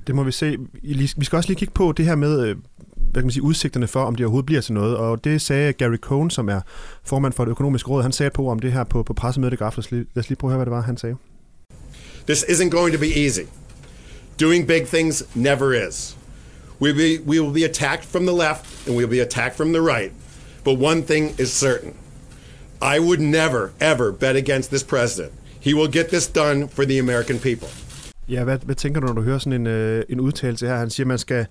Det 0.08 0.16
må 0.16 0.24
vi 0.24 0.32
se. 0.32 0.58
Vi 1.18 1.26
skal 1.26 1.38
også 1.38 1.50
lige 1.50 1.58
kigge 1.58 1.74
på 1.74 1.92
det 1.92 2.06
her 2.06 2.16
med, 2.16 2.48
øh, 2.48 2.56
hvad 3.14 3.22
kan 3.22 3.26
man 3.26 3.32
sige, 3.32 3.44
udsigterne 3.44 3.88
for, 3.88 4.04
om 4.04 4.16
det 4.16 4.26
overhovedet 4.26 4.46
bliver 4.46 4.62
til 4.62 4.74
noget. 4.74 4.98
Og 4.98 5.24
det 5.24 5.42
sagde 5.42 5.74
Gary 5.74 5.98
Cohn, 5.98 6.30
som 6.30 6.50
er 6.50 6.62
formand 7.04 7.34
for 7.34 7.46
det 7.46 7.52
økonomiske 7.52 7.90
råd. 7.90 8.02
Han 8.02 8.12
sagde 8.12 8.30
på 8.30 8.50
om 8.50 8.60
det 8.60 8.72
her 8.72 8.84
på, 8.84 9.04
på 9.04 9.14
pressemødet 9.14 9.54
i 9.54 9.56
går 9.56 9.66
aftes. 9.66 9.92
Lad 9.92 10.06
os 10.18 10.30
lige 10.30 10.38
prøve 10.38 10.50
at 10.50 10.52
høre, 10.52 10.58
hvad 10.58 10.66
det 10.66 10.72
var, 10.72 10.82
han 10.82 10.98
sagde. 10.98 11.16
This 12.28 12.44
isn't 12.44 12.70
going 12.70 12.94
to 12.94 13.00
be 13.00 13.24
easy. 13.26 13.42
Doing 14.42 14.68
big 14.68 14.88
things 14.88 15.24
never 15.36 15.88
is. 15.88 16.18
We 16.82 16.94
be, 16.94 17.20
we 17.26 17.42
will 17.42 17.54
be 17.54 17.66
attacked 17.70 18.06
from 18.06 18.26
the 18.26 18.36
left 18.36 18.88
and 18.88 18.96
we 18.96 19.06
will 19.06 19.18
be 19.18 19.22
attacked 19.22 19.56
from 19.58 19.74
the 19.74 19.82
right. 19.82 20.12
But 20.64 20.80
one 20.80 21.02
thing 21.04 21.40
is 21.40 21.50
certain. 21.50 21.94
I 22.82 23.00
would 23.00 23.20
never, 23.20 23.70
ever 23.80 24.12
bet 24.12 24.36
against 24.36 24.70
this 24.70 24.84
president. 24.84 25.32
He 25.60 25.74
will 25.74 25.92
get 25.92 26.08
this 26.08 26.28
done 26.28 26.68
for 26.68 26.86
the 26.86 27.00
American 27.00 27.40
people. 27.40 27.68
Ja, 28.30 28.44
hvad, 28.44 28.58
hvad 28.64 28.76
tænker 28.76 29.02
du, 29.02 29.08
når 29.08 29.14
du 29.14 29.22
hører 29.22 29.38
sådan 29.38 29.62
en, 29.62 29.68
øh, 29.68 30.04
en 30.10 30.20
udtalelse 30.20 30.68
her? 30.68 30.76
Han 30.76 30.90
siger, 30.90 31.08
man 31.08 31.18
skal 31.18 31.46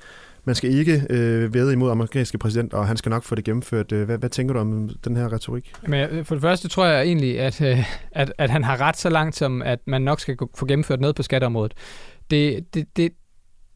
man 0.44 0.54
skal 0.54 0.70
ikke 0.70 1.02
øh, 1.10 1.54
væde 1.54 1.72
imod 1.72 1.90
amerikanske 1.90 2.38
præsident, 2.38 2.74
og 2.74 2.86
han 2.86 2.96
skal 2.96 3.10
nok 3.10 3.22
få 3.22 3.34
det 3.34 3.44
gennemført. 3.44 3.92
Øh, 3.92 4.04
hvad, 4.04 4.18
hvad 4.18 4.30
tænker 4.30 4.54
du 4.54 4.60
om 4.60 4.90
den 5.04 5.16
her 5.16 5.32
retorik? 5.32 5.72
Men 5.88 6.10
øh, 6.10 6.24
for 6.24 6.34
det 6.34 6.42
første 6.42 6.68
tror 6.68 6.86
jeg 6.86 7.02
egentlig, 7.02 7.40
at, 7.40 7.60
øh, 7.60 7.84
at, 8.12 8.32
at 8.38 8.50
han 8.50 8.64
har 8.64 8.80
ret 8.80 8.96
så 8.96 9.10
langt 9.10 9.36
som, 9.36 9.62
at 9.62 9.78
man 9.86 10.02
nok 10.02 10.20
skal 10.20 10.36
få 10.54 10.66
gennemført 10.66 11.00
noget 11.00 11.16
på 11.16 11.22
skatteområdet. 11.22 11.74
Det, 12.30 12.74
det, 12.74 12.96
det, 12.96 13.12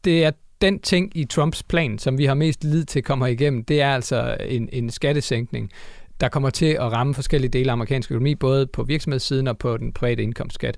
det 0.03 0.25
er 0.25 0.31
den 0.61 0.79
ting 0.79 1.17
i 1.17 1.25
Trumps 1.25 1.63
plan, 1.63 1.99
som 1.99 2.17
vi 2.17 2.25
har 2.25 2.33
mest 2.33 2.63
lid 2.63 2.85
til 2.85 3.03
kommer 3.03 3.27
igennem, 3.27 3.63
det 3.63 3.81
er 3.81 3.93
altså 3.93 4.37
en, 4.45 4.69
en 4.73 4.89
skattesænkning, 4.89 5.71
der 6.19 6.29
kommer 6.29 6.49
til 6.49 6.65
at 6.65 6.91
ramme 6.91 7.13
forskellige 7.13 7.51
dele 7.51 7.69
af 7.69 7.73
amerikansk 7.73 8.11
økonomi, 8.11 8.35
både 8.35 8.67
på 8.67 8.83
virksomhedssiden 8.83 9.47
og 9.47 9.57
på 9.57 9.77
den 9.77 9.93
private 9.93 10.23
indkomstskat. 10.23 10.77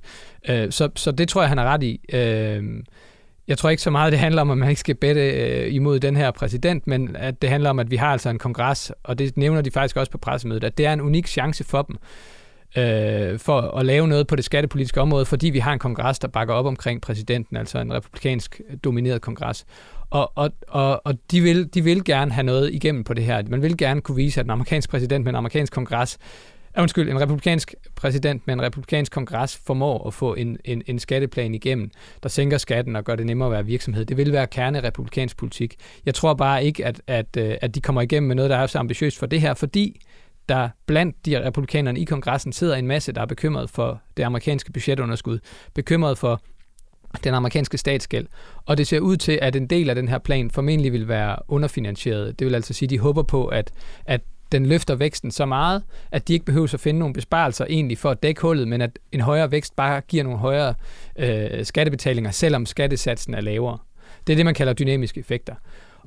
Øh, 0.49 0.71
så, 0.71 0.89
så 0.95 1.11
det 1.11 1.29
tror 1.29 1.41
jeg, 1.41 1.49
han 1.49 1.57
har 1.57 1.65
ret 1.65 1.83
i. 1.83 2.01
Jeg 3.49 3.57
tror 3.57 3.69
ikke 3.69 3.83
så 3.83 3.89
meget, 3.89 4.11
det 4.11 4.19
handler 4.19 4.41
om, 4.41 4.51
at 4.51 4.57
man 4.57 4.69
ikke 4.69 4.79
skal 4.79 4.95
bette 4.95 5.21
øh, 5.21 5.73
imod 5.73 5.99
den 5.99 6.15
her 6.15 6.31
præsident, 6.31 6.87
men 6.87 7.15
at 7.15 7.41
det 7.41 7.49
handler 7.49 7.69
om, 7.69 7.79
at 7.79 7.91
vi 7.91 7.95
har 7.95 8.11
altså 8.11 8.29
en 8.29 8.39
kongres, 8.39 8.91
og 9.03 9.19
det 9.19 9.37
nævner 9.37 9.61
de 9.61 9.71
faktisk 9.71 9.97
også 9.97 10.11
på 10.11 10.17
pressemødet, 10.17 10.63
at 10.63 10.77
det 10.77 10.85
er 10.85 10.93
en 10.93 11.01
unik 11.01 11.27
chance 11.27 11.63
for 11.63 11.81
dem 11.81 11.97
øh, 12.77 13.39
for 13.39 13.61
at 13.61 13.85
lave 13.85 14.07
noget 14.07 14.27
på 14.27 14.35
det 14.35 14.45
skattepolitiske 14.45 15.01
område, 15.01 15.25
fordi 15.25 15.49
vi 15.49 15.59
har 15.59 15.73
en 15.73 15.79
kongres, 15.79 16.19
der 16.19 16.27
bakker 16.27 16.53
op 16.53 16.65
omkring 16.65 17.01
præsidenten, 17.01 17.57
altså 17.57 17.79
en 17.79 17.93
republikansk 17.93 18.61
domineret 18.83 19.21
kongres. 19.21 19.65
Og, 20.09 20.31
og, 20.35 20.51
og, 20.67 21.01
og 21.05 21.13
de, 21.31 21.41
vil, 21.41 21.73
de 21.73 21.83
vil 21.83 22.03
gerne 22.03 22.31
have 22.31 22.43
noget 22.43 22.73
igennem 22.73 23.03
på 23.03 23.13
det 23.13 23.23
her. 23.23 23.43
Man 23.47 23.61
vil 23.61 23.77
gerne 23.77 24.01
kunne 24.01 24.15
vise, 24.15 24.39
at 24.39 24.45
en 24.45 24.49
amerikansk 24.49 24.89
præsident 24.89 25.23
med 25.23 25.31
en 25.31 25.35
amerikansk 25.35 25.73
kongres 25.73 26.17
Ah, 26.75 26.81
undskyld, 26.81 27.09
en 27.09 27.21
republikansk 27.21 27.75
præsident 27.95 28.47
med 28.47 28.53
en 28.53 28.61
republikansk 28.61 29.11
kongres 29.11 29.57
formår 29.65 30.07
at 30.07 30.13
få 30.13 30.33
en, 30.33 30.57
en, 30.65 30.83
en 30.87 30.99
skatteplan 30.99 31.55
igennem, 31.55 31.91
der 32.23 32.29
sænker 32.29 32.57
skatten 32.57 32.95
og 32.95 33.03
gør 33.03 33.15
det 33.15 33.25
nemmere 33.25 33.47
at 33.47 33.51
være 33.51 33.65
virksomhed. 33.65 34.05
Det 34.05 34.17
vil 34.17 34.31
være 34.31 34.47
kerne 34.47 34.83
republikansk 34.83 35.37
politik. 35.37 35.75
Jeg 36.05 36.15
tror 36.15 36.33
bare 36.33 36.63
ikke, 36.63 36.85
at, 36.85 37.01
at, 37.07 37.37
øh, 37.37 37.55
at 37.61 37.75
de 37.75 37.81
kommer 37.81 38.01
igennem 38.01 38.27
med 38.27 38.35
noget, 38.35 38.49
der 38.49 38.57
er 38.57 38.67
så 38.67 38.79
ambitiøst 38.79 39.19
for 39.19 39.25
det 39.25 39.41
her, 39.41 39.53
fordi 39.53 40.01
der 40.49 40.69
blandt 40.85 41.25
de 41.25 41.45
republikanerne 41.45 41.99
i 41.99 42.03
kongressen 42.03 42.53
sidder 42.53 42.75
en 42.75 42.87
masse, 42.87 43.11
der 43.11 43.21
er 43.21 43.25
bekymret 43.25 43.69
for 43.69 44.01
det 44.17 44.23
amerikanske 44.23 44.71
budgetunderskud, 44.71 45.39
bekymret 45.73 46.17
for 46.17 46.41
den 47.23 47.33
amerikanske 47.33 47.77
statsgæld. 47.77 48.27
Og 48.65 48.77
det 48.77 48.87
ser 48.87 48.99
ud 48.99 49.17
til, 49.17 49.39
at 49.41 49.55
en 49.55 49.67
del 49.67 49.89
af 49.89 49.95
den 49.95 50.07
her 50.07 50.17
plan 50.17 50.51
formentlig 50.51 50.93
vil 50.93 51.07
være 51.07 51.35
underfinansieret. 51.47 52.39
Det 52.39 52.47
vil 52.47 52.55
altså 52.55 52.73
sige, 52.73 52.87
at 52.87 52.89
de 52.89 52.99
håber 52.99 53.23
på, 53.23 53.47
at, 53.47 53.71
at 54.05 54.21
den 54.51 54.65
løfter 54.65 54.95
væksten 54.95 55.31
så 55.31 55.45
meget, 55.45 55.83
at 56.11 56.27
de 56.27 56.33
ikke 56.33 56.45
behøver 56.45 56.73
at 56.73 56.79
finde 56.79 56.99
nogle 56.99 57.13
besparelser 57.13 57.65
egentlig 57.69 57.97
for 57.97 58.09
at 58.09 58.23
dække 58.23 58.41
hullet, 58.41 58.67
men 58.67 58.81
at 58.81 58.99
en 59.11 59.21
højere 59.21 59.51
vækst 59.51 59.75
bare 59.75 60.01
giver 60.01 60.23
nogle 60.23 60.39
højere 60.39 60.73
øh, 61.19 61.65
skattebetalinger, 61.65 62.31
selvom 62.31 62.65
skattesatsen 62.65 63.33
er 63.33 63.41
lavere. 63.41 63.77
Det 64.27 64.33
er 64.33 64.35
det, 64.35 64.45
man 64.45 64.53
kalder 64.53 64.73
dynamiske 64.73 65.19
effekter. 65.19 65.55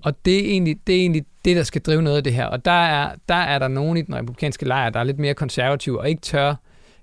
Og 0.02 0.24
det 0.24 0.36
er, 0.36 0.50
egentlig, 0.50 0.76
det 0.86 0.94
er 0.94 1.00
egentlig 1.00 1.24
det, 1.44 1.56
der 1.56 1.62
skal 1.62 1.82
drive 1.82 2.02
noget 2.02 2.16
af 2.16 2.24
det 2.24 2.34
her. 2.34 2.46
Og 2.46 2.64
der 2.64 2.70
er, 2.70 3.14
der 3.28 3.34
er 3.34 3.58
der 3.58 3.68
nogen 3.68 3.96
i 3.96 4.02
den 4.02 4.14
republikanske 4.14 4.66
lejr, 4.66 4.90
der 4.90 5.00
er 5.00 5.04
lidt 5.04 5.18
mere 5.18 5.34
konservative 5.34 6.00
og 6.00 6.08
ikke 6.08 6.20
tør, 6.20 6.54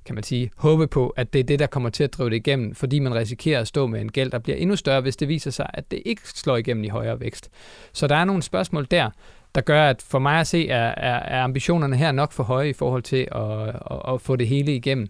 kan 0.05 0.15
man 0.15 0.23
sige, 0.23 0.51
håbe 0.57 0.87
på, 0.87 1.09
at 1.09 1.33
det 1.33 1.39
er 1.39 1.43
det, 1.43 1.59
der 1.59 1.67
kommer 1.67 1.89
til 1.89 2.03
at 2.03 2.13
drive 2.13 2.29
det 2.29 2.35
igennem, 2.35 2.75
fordi 2.75 2.99
man 2.99 3.15
risikerer 3.15 3.61
at 3.61 3.67
stå 3.67 3.87
med 3.87 4.01
en 4.01 4.11
gæld, 4.11 4.31
der 4.31 4.39
bliver 4.39 4.57
endnu 4.57 4.75
større, 4.75 5.01
hvis 5.01 5.15
det 5.15 5.27
viser 5.27 5.51
sig, 5.51 5.69
at 5.73 5.91
det 5.91 6.01
ikke 6.05 6.21
slår 6.25 6.57
igennem 6.57 6.83
i 6.83 6.87
højere 6.87 7.19
vækst. 7.19 7.49
Så 7.93 8.07
der 8.07 8.15
er 8.15 8.25
nogle 8.25 8.43
spørgsmål 8.43 8.87
der 8.91 9.09
der 9.55 9.61
gør, 9.61 9.89
at 9.89 10.01
for 10.01 10.19
mig 10.19 10.39
at 10.39 10.47
se, 10.47 10.69
er, 10.69 10.93
er, 10.97 11.19
er 11.19 11.43
ambitionerne 11.43 11.95
her 11.95 12.11
nok 12.11 12.31
for 12.31 12.43
høje 12.43 12.69
i 12.69 12.73
forhold 12.73 13.03
til 13.03 13.27
at, 13.31 13.67
at, 13.69 14.13
at 14.13 14.21
få 14.21 14.35
det 14.35 14.47
hele 14.47 14.75
igennem. 14.75 15.07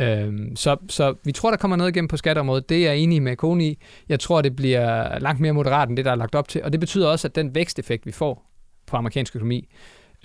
Øhm, 0.00 0.56
så, 0.56 0.76
så 0.88 1.14
vi 1.24 1.32
tror, 1.32 1.50
der 1.50 1.56
kommer 1.56 1.76
noget 1.76 1.90
igennem 1.90 2.08
på 2.08 2.16
skatteområdet. 2.16 2.68
Det 2.68 2.76
er 2.76 2.90
jeg 2.90 2.98
enig 2.98 3.22
med 3.22 3.36
Kone 3.36 3.64
i. 3.64 3.78
Jeg 4.08 4.20
tror, 4.20 4.42
det 4.42 4.56
bliver 4.56 5.18
langt 5.18 5.40
mere 5.40 5.52
moderat 5.52 5.88
end 5.88 5.96
det, 5.96 6.04
der 6.04 6.10
er 6.10 6.16
lagt 6.16 6.34
op 6.34 6.48
til. 6.48 6.62
Og 6.64 6.72
det 6.72 6.80
betyder 6.80 7.08
også, 7.08 7.28
at 7.28 7.34
den 7.34 7.54
væksteffekt, 7.54 8.06
vi 8.06 8.12
får 8.12 8.50
på 8.86 8.96
amerikansk 8.96 9.36
økonomi, 9.36 9.68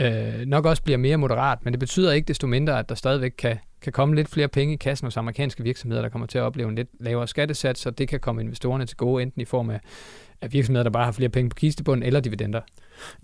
øh, 0.01 0.45
nok 0.45 0.65
også 0.65 0.83
bliver 0.83 0.97
mere 0.97 1.17
moderat. 1.17 1.57
Men 1.63 1.73
det 1.73 1.79
betyder 1.79 2.11
ikke 2.11 2.27
desto 2.27 2.47
mindre, 2.47 2.79
at 2.79 2.89
der 2.89 2.95
stadigvæk 2.95 3.33
kan, 3.37 3.57
kan 3.81 3.93
komme 3.93 4.15
lidt 4.15 4.29
flere 4.29 4.47
penge 4.47 4.73
i 4.73 4.77
kassen 4.77 5.05
hos 5.05 5.17
amerikanske 5.17 5.63
virksomheder, 5.63 6.01
der 6.01 6.09
kommer 6.09 6.27
til 6.27 6.37
at 6.37 6.41
opleve 6.41 6.69
en 6.69 6.75
lidt 6.75 6.89
lavere 6.99 7.27
skattesats, 7.27 7.85
og 7.85 7.97
det 7.97 8.07
kan 8.07 8.19
komme 8.19 8.41
investorerne 8.41 8.85
til 8.85 8.97
gode, 8.97 9.23
enten 9.23 9.41
i 9.41 9.45
form 9.45 9.69
af, 9.69 9.79
af 10.41 10.53
virksomheder, 10.53 10.83
der 10.83 10.89
bare 10.89 11.05
har 11.05 11.11
flere 11.11 11.29
penge 11.29 11.49
på 11.49 11.55
kistebunden, 11.55 12.03
eller 12.03 12.19
dividender. 12.19 12.61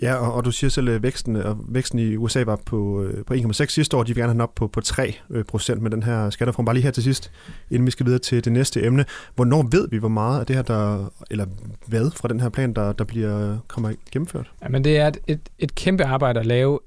Ja, 0.01 0.15
og, 0.15 0.33
og 0.33 0.45
du 0.45 0.51
siger 0.51 0.69
selv, 0.69 0.89
at 0.89 1.03
væksten, 1.03 1.35
og 1.35 1.57
væksten 1.67 1.99
i 1.99 2.15
USA 2.15 2.43
var 2.43 2.59
på, 2.65 3.03
øh, 3.03 3.25
på 3.25 3.33
1,6 3.33 3.65
sidste 3.65 3.97
år. 3.97 4.03
De 4.03 4.07
vil 4.07 4.15
gerne 4.15 4.27
have 4.27 4.33
den 4.33 4.41
op 4.41 4.55
på, 4.55 4.67
på 4.67 4.81
3 4.81 5.15
øh, 5.29 5.45
procent 5.45 5.81
med 5.81 5.91
den 5.91 6.03
her 6.03 6.29
skattereform. 6.29 6.65
Bare 6.65 6.75
lige 6.75 6.83
her 6.83 6.91
til 6.91 7.03
sidst, 7.03 7.31
inden 7.71 7.85
vi 7.85 7.91
skal 7.91 8.05
videre 8.05 8.19
til 8.19 8.45
det 8.45 8.53
næste 8.53 8.83
emne. 8.83 9.05
Hvornår 9.35 9.67
ved 9.71 9.87
vi, 9.89 9.97
hvor 9.97 10.07
meget 10.07 10.39
af 10.39 10.45
det 10.45 10.55
her, 10.55 10.63
der, 10.63 11.13
eller 11.31 11.45
hvad 11.87 12.11
fra 12.11 12.27
den 12.27 12.39
her 12.39 12.49
plan, 12.49 12.73
der, 12.73 12.91
der 12.91 13.03
bliver 13.03 13.57
kommer 13.67 13.93
gennemført? 14.11 14.51
Ja, 14.63 14.69
men 14.69 14.83
det 14.83 14.97
er 14.97 15.07
et, 15.07 15.17
et, 15.27 15.49
et 15.59 15.75
kæmpe 15.75 16.03
arbejde 16.03 16.39
at 16.39 16.45
lave 16.45 16.79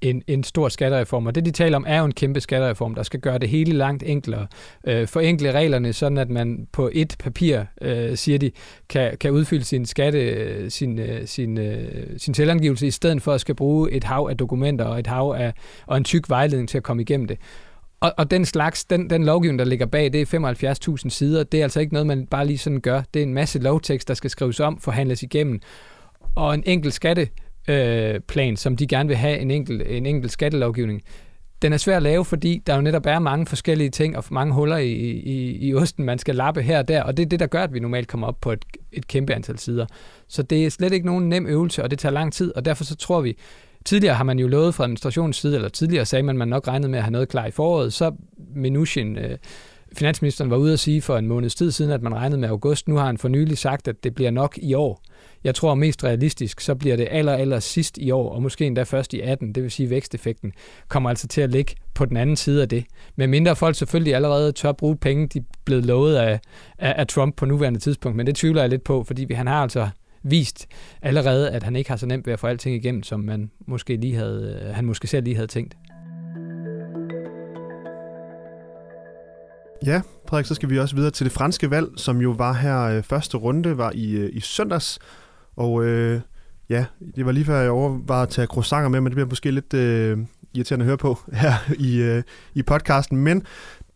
en, 0.00 0.22
en 0.26 0.44
stor 0.44 0.68
skattereform. 0.68 1.26
Og 1.26 1.34
det, 1.34 1.44
de 1.44 1.50
taler 1.50 1.76
om, 1.76 1.84
er 1.88 1.98
jo 1.98 2.04
en 2.04 2.12
kæmpe 2.12 2.40
skattereform, 2.40 2.94
der 2.94 3.02
skal 3.02 3.20
gøre 3.20 3.38
det 3.38 3.48
hele 3.48 3.72
langt 3.72 4.02
enklere. 4.06 4.46
Øh, 4.86 5.08
forenkle 5.08 5.52
reglerne, 5.52 5.92
sådan 5.92 6.18
at 6.18 6.30
man 6.30 6.66
på 6.72 6.90
et 6.92 7.16
papir, 7.18 7.60
øh, 7.82 8.16
siger 8.16 8.38
de, 8.38 8.50
kan, 8.88 9.16
kan 9.20 9.30
udfylde 9.30 9.64
sin 9.64 9.86
skatte, 9.86 10.70
sin, 10.70 10.98
øh, 10.98 11.26
sin, 11.26 11.58
øh, 11.58 12.18
sin 12.18 12.34
selvangivelse, 12.34 12.86
i 12.86 12.90
stedet 12.90 13.22
for 13.22 13.32
at 13.32 13.40
skal 13.40 13.54
bruge 13.54 13.92
et 13.92 14.04
hav 14.04 14.26
af 14.30 14.36
dokumenter 14.36 14.84
og 14.84 14.98
et 14.98 15.06
hav 15.06 15.34
af, 15.38 15.52
og 15.86 15.96
en 15.96 16.04
tyk 16.04 16.28
vejledning 16.28 16.68
til 16.68 16.78
at 16.78 16.84
komme 16.84 17.02
igennem 17.02 17.26
det. 17.26 17.38
Og, 18.00 18.14
og 18.16 18.30
den 18.30 18.44
slags, 18.44 18.84
den, 18.84 19.10
den 19.10 19.24
lovgivning, 19.24 19.58
der 19.58 19.64
ligger 19.64 19.86
bag, 19.86 20.12
det 20.12 20.34
er 20.34 20.96
75.000 20.96 21.08
sider. 21.08 21.44
Det 21.44 21.60
er 21.60 21.64
altså 21.64 21.80
ikke 21.80 21.92
noget, 21.92 22.06
man 22.06 22.26
bare 22.26 22.46
lige 22.46 22.58
sådan 22.58 22.80
gør. 22.80 23.02
Det 23.14 23.20
er 23.20 23.26
en 23.26 23.34
masse 23.34 23.58
lovtekst, 23.58 24.08
der 24.08 24.14
skal 24.14 24.30
skrives 24.30 24.60
om, 24.60 24.80
forhandles 24.80 25.22
igennem. 25.22 25.60
Og 26.34 26.54
en 26.54 26.62
enkelt 26.66 26.94
skatte 26.94 27.28
øh, 27.68 28.20
plan, 28.20 28.56
som 28.56 28.76
de 28.76 28.86
gerne 28.86 29.08
vil 29.08 29.16
have 29.16 29.38
en 29.38 29.50
enkelt, 29.50 29.82
en 29.86 30.06
enkel 30.06 30.30
skattelovgivning. 30.30 31.02
Den 31.62 31.72
er 31.72 31.76
svær 31.76 31.96
at 31.96 32.02
lave, 32.02 32.24
fordi 32.24 32.62
der 32.66 32.74
jo 32.74 32.80
netop 32.80 33.06
er 33.06 33.18
mange 33.18 33.46
forskellige 33.46 33.90
ting 33.90 34.16
og 34.16 34.24
mange 34.30 34.54
huller 34.54 34.76
i, 34.76 34.92
i, 34.92 35.68
i 35.68 35.74
osten, 35.74 36.04
man 36.04 36.18
skal 36.18 36.34
lappe 36.34 36.62
her 36.62 36.78
og 36.78 36.88
der, 36.88 37.02
og 37.02 37.16
det 37.16 37.22
er 37.22 37.28
det, 37.28 37.40
der 37.40 37.46
gør, 37.46 37.62
at 37.62 37.74
vi 37.74 37.80
normalt 37.80 38.08
kommer 38.08 38.26
op 38.26 38.40
på 38.40 38.52
et, 38.52 38.64
et 38.92 39.08
kæmpe 39.08 39.34
antal 39.34 39.58
sider. 39.58 39.86
Så 40.28 40.42
det 40.42 40.66
er 40.66 40.70
slet 40.70 40.92
ikke 40.92 41.06
nogen 41.06 41.28
nem 41.28 41.46
øvelse, 41.46 41.82
og 41.82 41.90
det 41.90 41.98
tager 41.98 42.12
lang 42.12 42.32
tid, 42.32 42.56
og 42.56 42.64
derfor 42.64 42.84
så 42.84 42.96
tror 42.96 43.20
vi, 43.20 43.36
Tidligere 43.84 44.14
har 44.14 44.24
man 44.24 44.38
jo 44.38 44.48
lovet 44.48 44.74
fra 44.74 44.84
administrationens 44.84 45.36
side, 45.36 45.54
eller 45.54 45.68
tidligere 45.68 46.06
sagde 46.06 46.22
man, 46.22 46.36
at 46.36 46.38
man 46.38 46.48
nok 46.48 46.68
regnede 46.68 46.88
med 46.90 46.98
at 46.98 47.04
have 47.04 47.12
noget 47.12 47.28
klar 47.28 47.46
i 47.46 47.50
foråret. 47.50 47.92
Så 47.92 48.12
Minushin, 48.54 49.18
øh, 49.18 49.38
finansministeren, 49.92 50.50
var 50.50 50.56
ude 50.56 50.72
at 50.72 50.78
sige 50.78 51.02
for 51.02 51.18
en 51.18 51.26
måneds 51.26 51.54
tid 51.54 51.70
siden, 51.70 51.92
at 51.92 52.02
man 52.02 52.14
regnede 52.14 52.40
med 52.40 52.48
august. 52.48 52.88
Nu 52.88 52.96
har 52.96 53.06
han 53.06 53.18
for 53.18 53.28
nylig 53.28 53.58
sagt, 53.58 53.88
at 53.88 54.04
det 54.04 54.14
bliver 54.14 54.30
nok 54.30 54.58
i 54.62 54.74
år. 54.74 55.02
Jeg 55.44 55.54
tror 55.54 55.74
mest 55.74 56.04
realistisk, 56.04 56.60
så 56.60 56.74
bliver 56.74 56.96
det 56.96 57.08
aller, 57.10 57.32
aller 57.32 57.60
sidst 57.60 57.98
i 57.98 58.10
år, 58.10 58.32
og 58.32 58.42
måske 58.42 58.66
endda 58.66 58.82
først 58.82 59.14
i 59.14 59.20
18, 59.20 59.52
det 59.52 59.62
vil 59.62 59.70
sige 59.70 59.90
væksteffekten, 59.90 60.52
kommer 60.88 61.10
altså 61.10 61.28
til 61.28 61.40
at 61.40 61.50
ligge 61.50 61.74
på 61.94 62.04
den 62.04 62.16
anden 62.16 62.36
side 62.36 62.62
af 62.62 62.68
det. 62.68 62.84
Men 63.16 63.30
mindre 63.30 63.56
folk 63.56 63.76
selvfølgelig 63.76 64.14
allerede 64.14 64.52
tør 64.52 64.72
bruge 64.72 64.96
penge, 64.96 65.26
de 65.26 65.38
er 65.38 65.42
blevet 65.64 65.86
lovet 65.86 66.16
af, 66.16 66.40
af, 66.78 66.94
af 66.96 67.06
Trump 67.06 67.36
på 67.36 67.46
nuværende 67.46 67.80
tidspunkt, 67.80 68.16
men 68.16 68.26
det 68.26 68.36
tvivler 68.36 68.62
jeg 68.62 68.70
lidt 68.70 68.84
på, 68.84 69.04
fordi 69.04 69.32
han 69.32 69.46
har 69.46 69.62
altså 69.62 69.88
vist 70.22 70.66
allerede, 71.02 71.50
at 71.50 71.62
han 71.62 71.76
ikke 71.76 71.90
har 71.90 71.96
så 71.96 72.06
nemt 72.06 72.26
ved 72.26 72.32
at 72.32 72.40
få 72.40 72.46
alting 72.46 72.76
igennem, 72.76 73.02
som 73.02 73.20
man 73.20 73.50
måske 73.66 73.96
lige 73.96 74.14
havde, 74.14 74.62
øh, 74.62 74.74
han 74.74 74.84
måske 74.84 75.06
selv 75.06 75.24
lige 75.24 75.34
havde 75.34 75.46
tænkt. 75.46 75.76
Ja, 79.86 80.00
Frederik, 80.28 80.46
så 80.46 80.54
skal 80.54 80.70
vi 80.70 80.78
også 80.78 80.94
videre 80.94 81.10
til 81.10 81.24
det 81.24 81.32
franske 81.32 81.70
valg, 81.70 81.88
som 81.96 82.20
jo 82.20 82.30
var 82.30 82.52
her 82.52 82.82
øh, 82.82 83.02
første 83.02 83.36
runde, 83.36 83.78
var 83.78 83.92
i, 83.94 84.10
øh, 84.10 84.30
i 84.32 84.40
søndags. 84.40 84.98
Og 85.56 85.84
øh, 85.84 86.20
ja, 86.68 86.84
det 87.16 87.26
var 87.26 87.32
lige 87.32 87.44
før 87.44 87.60
jeg 87.60 87.70
overvejede 87.70 88.22
at 88.22 88.28
tage 88.28 88.46
croissanter 88.46 88.88
med, 88.88 89.00
men 89.00 89.06
det 89.10 89.14
bliver 89.14 89.28
måske 89.28 89.50
lidt 89.50 89.74
øh, 89.74 90.18
irriterende 90.54 90.82
at 90.82 90.86
høre 90.86 90.96
på 90.96 91.18
her 91.32 91.52
i, 91.78 92.00
øh, 92.00 92.22
i 92.54 92.62
podcasten. 92.62 93.18
Men 93.18 93.42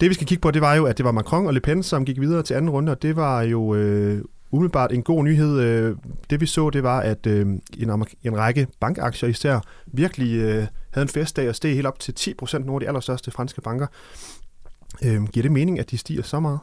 det 0.01 0.09
vi 0.09 0.15
skal 0.15 0.27
kigge 0.27 0.41
på, 0.43 0.51
det 0.51 0.63
var 0.63 0.75
jo, 0.75 0.87
at 0.87 0.99
det 0.99 1.05
var 1.05 1.13
Macron 1.13 1.47
og 1.47 1.55
Le 1.55 1.61
Pen, 1.61 1.83
som 1.83 2.05
gik 2.05 2.21
videre 2.21 2.43
til 2.43 2.55
anden 2.55 2.71
runde, 2.71 2.93
og 2.93 3.03
det 3.03 3.17
var 3.17 3.43
jo 3.43 3.75
øh, 3.75 4.25
umiddelbart 4.51 4.93
en 4.93 5.03
god 5.03 5.25
nyhed. 5.25 5.61
Øh, 5.61 5.97
det 6.31 6.41
vi 6.41 6.47
så, 6.47 6.71
det 6.71 6.83
var, 6.83 7.01
at 7.01 7.27
øh, 7.27 7.47
en, 7.79 8.05
en 8.25 8.39
række 8.39 8.67
bankaktier 8.81 9.29
især 9.29 9.61
virkelig 9.87 10.37
øh, 10.37 10.67
havde 10.91 11.03
en 11.03 11.09
festdag 11.09 11.49
og 11.49 11.55
steg 11.55 11.75
helt 11.75 11.87
op 11.87 11.99
til 11.99 12.37
10% 12.43 12.59
nogle 12.59 12.75
af 12.75 12.81
de 12.81 12.87
allerstørste 12.87 13.31
franske 13.31 13.61
banker. 13.61 13.87
Øh, 15.05 15.25
giver 15.25 15.43
det 15.43 15.53
mening, 15.53 15.79
at 15.79 15.91
de 15.91 15.99
stiger 15.99 16.23
så 16.23 16.41
meget? 16.41 16.59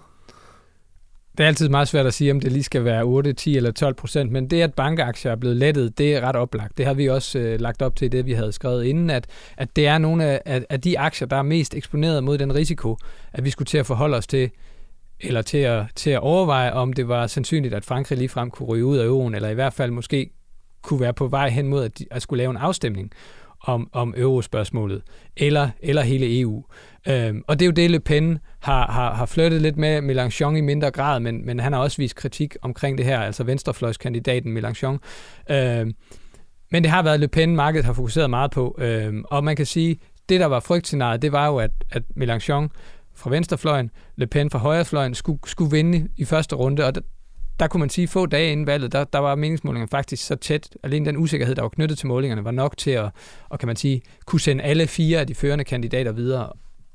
Det 1.37 1.43
er 1.43 1.47
altid 1.47 1.69
meget 1.69 1.87
svært 1.87 2.05
at 2.05 2.13
sige, 2.13 2.31
om 2.31 2.39
det 2.39 2.51
lige 2.51 2.63
skal 2.63 2.85
være 2.85 3.03
8, 3.03 3.33
10 3.33 3.57
eller 3.57 3.71
12 3.71 3.93
procent, 3.93 4.31
men 4.31 4.49
det, 4.49 4.61
at 4.61 4.73
bankaktier 4.73 5.31
er 5.31 5.35
blevet 5.35 5.57
lettet, 5.57 5.97
det 5.97 6.15
er 6.15 6.21
ret 6.21 6.35
oplagt. 6.35 6.77
Det 6.77 6.85
har 6.85 6.93
vi 6.93 7.09
også 7.09 7.39
øh, 7.39 7.59
lagt 7.59 7.81
op 7.81 7.95
til 7.95 8.11
det, 8.11 8.25
vi 8.25 8.33
havde 8.33 8.51
skrevet 8.51 8.85
inden, 8.85 9.09
at, 9.09 9.27
at 9.57 9.75
det 9.75 9.87
er 9.87 9.97
nogle 9.97 10.25
af, 10.25 10.41
af, 10.45 10.65
af 10.69 10.81
de 10.81 10.99
aktier, 10.99 11.27
der 11.27 11.35
er 11.35 11.41
mest 11.41 11.75
eksponeret 11.75 12.23
mod 12.23 12.37
den 12.37 12.55
risiko, 12.55 12.97
at 13.33 13.45
vi 13.45 13.49
skulle 13.49 13.65
til 13.65 13.77
at 13.77 13.85
forholde 13.85 14.17
os 14.17 14.27
til, 14.27 14.49
eller 15.19 15.41
til 15.41 15.57
at, 15.57 15.85
til 15.95 16.09
at 16.09 16.19
overveje, 16.19 16.71
om 16.71 16.93
det 16.93 17.07
var 17.07 17.27
sandsynligt, 17.27 17.73
at 17.73 17.85
Frankrig 17.85 18.17
ligefrem 18.17 18.51
kunne 18.51 18.67
ryge 18.67 18.85
ud 18.85 18.97
af 18.97 19.05
euroen, 19.05 19.35
eller 19.35 19.49
i 19.49 19.53
hvert 19.53 19.73
fald 19.73 19.91
måske 19.91 20.29
kunne 20.81 20.99
være 20.99 21.13
på 21.13 21.27
vej 21.27 21.49
hen 21.49 21.67
mod 21.67 21.83
at, 21.83 21.99
de, 21.99 22.05
at 22.11 22.21
skulle 22.21 22.37
lave 22.37 22.51
en 22.51 22.57
afstemning 22.57 23.11
om, 23.61 23.89
om 23.93 24.13
eurospørgsmålet, 24.17 25.01
eller, 25.37 25.69
eller 25.79 26.01
hele 26.01 26.39
EU. 26.39 26.63
Øhm, 27.07 27.43
og 27.47 27.59
det 27.59 27.65
er 27.65 27.67
jo 27.67 27.71
det, 27.71 27.91
Le 27.91 27.99
Pen 27.99 28.39
har, 28.59 28.91
har, 28.91 29.13
har 29.13 29.25
flyttet 29.25 29.61
lidt 29.61 29.77
med 29.77 29.99
Mélenchon 29.99 30.55
i 30.55 30.61
mindre 30.61 30.91
grad, 30.91 31.19
men, 31.19 31.45
men 31.45 31.59
han 31.59 31.73
har 31.73 31.79
også 31.79 31.97
vist 31.97 32.15
kritik 32.15 32.55
omkring 32.61 32.97
det 32.97 33.05
her, 33.05 33.19
altså 33.19 33.43
venstrefløjskandidaten 33.43 34.57
Mélenchon. 34.57 34.97
Øhm, 35.53 35.93
men 36.71 36.83
det 36.83 36.91
har 36.91 37.03
været 37.03 37.19
Le 37.19 37.27
Pen, 37.27 37.55
markedet 37.55 37.85
har 37.85 37.93
fokuseret 37.93 38.29
meget 38.29 38.51
på, 38.51 38.75
øhm, 38.79 39.23
og 39.25 39.43
man 39.43 39.55
kan 39.55 39.65
sige, 39.65 39.99
det 40.29 40.39
der 40.39 40.45
var 40.45 40.59
frygtscenariet, 40.59 41.21
det 41.21 41.31
var 41.31 41.47
jo, 41.47 41.57
at, 41.57 41.71
at 41.91 42.03
Mélenchon 42.17 42.67
fra 43.15 43.29
venstrefløjen, 43.29 43.91
Le 44.15 44.27
Pen 44.27 44.49
fra 44.49 44.59
højrefløjen, 44.59 45.15
skulle, 45.15 45.39
skulle 45.45 45.71
vinde 45.71 46.07
i 46.17 46.25
første 46.25 46.55
runde, 46.55 46.85
og 46.85 46.95
der, 46.95 47.01
der 47.59 47.67
kunne 47.67 47.79
man 47.79 47.89
sige, 47.89 48.07
få 48.07 48.25
dage 48.25 48.51
inden 48.51 48.67
valget, 48.67 48.91
der, 48.91 49.03
der 49.03 49.19
var 49.19 49.35
meningsmålingerne 49.35 49.89
faktisk 49.89 50.25
så 50.25 50.35
tæt. 50.35 50.69
Alene 50.83 51.05
den 51.05 51.17
usikkerhed, 51.17 51.55
der 51.55 51.61
var 51.61 51.69
knyttet 51.69 51.97
til 51.97 52.07
målingerne, 52.07 52.43
var 52.43 52.51
nok 52.51 52.77
til 52.77 52.91
at, 52.91 53.09
og 53.49 53.59
kan 53.59 53.67
man 53.67 53.75
sige, 53.75 54.01
kunne 54.25 54.39
sende 54.39 54.63
alle 54.63 54.87
fire 54.87 55.19
af 55.19 55.27
de 55.27 55.35
førende 55.35 55.63
kandidater 55.63 56.11
videre. 56.11 56.49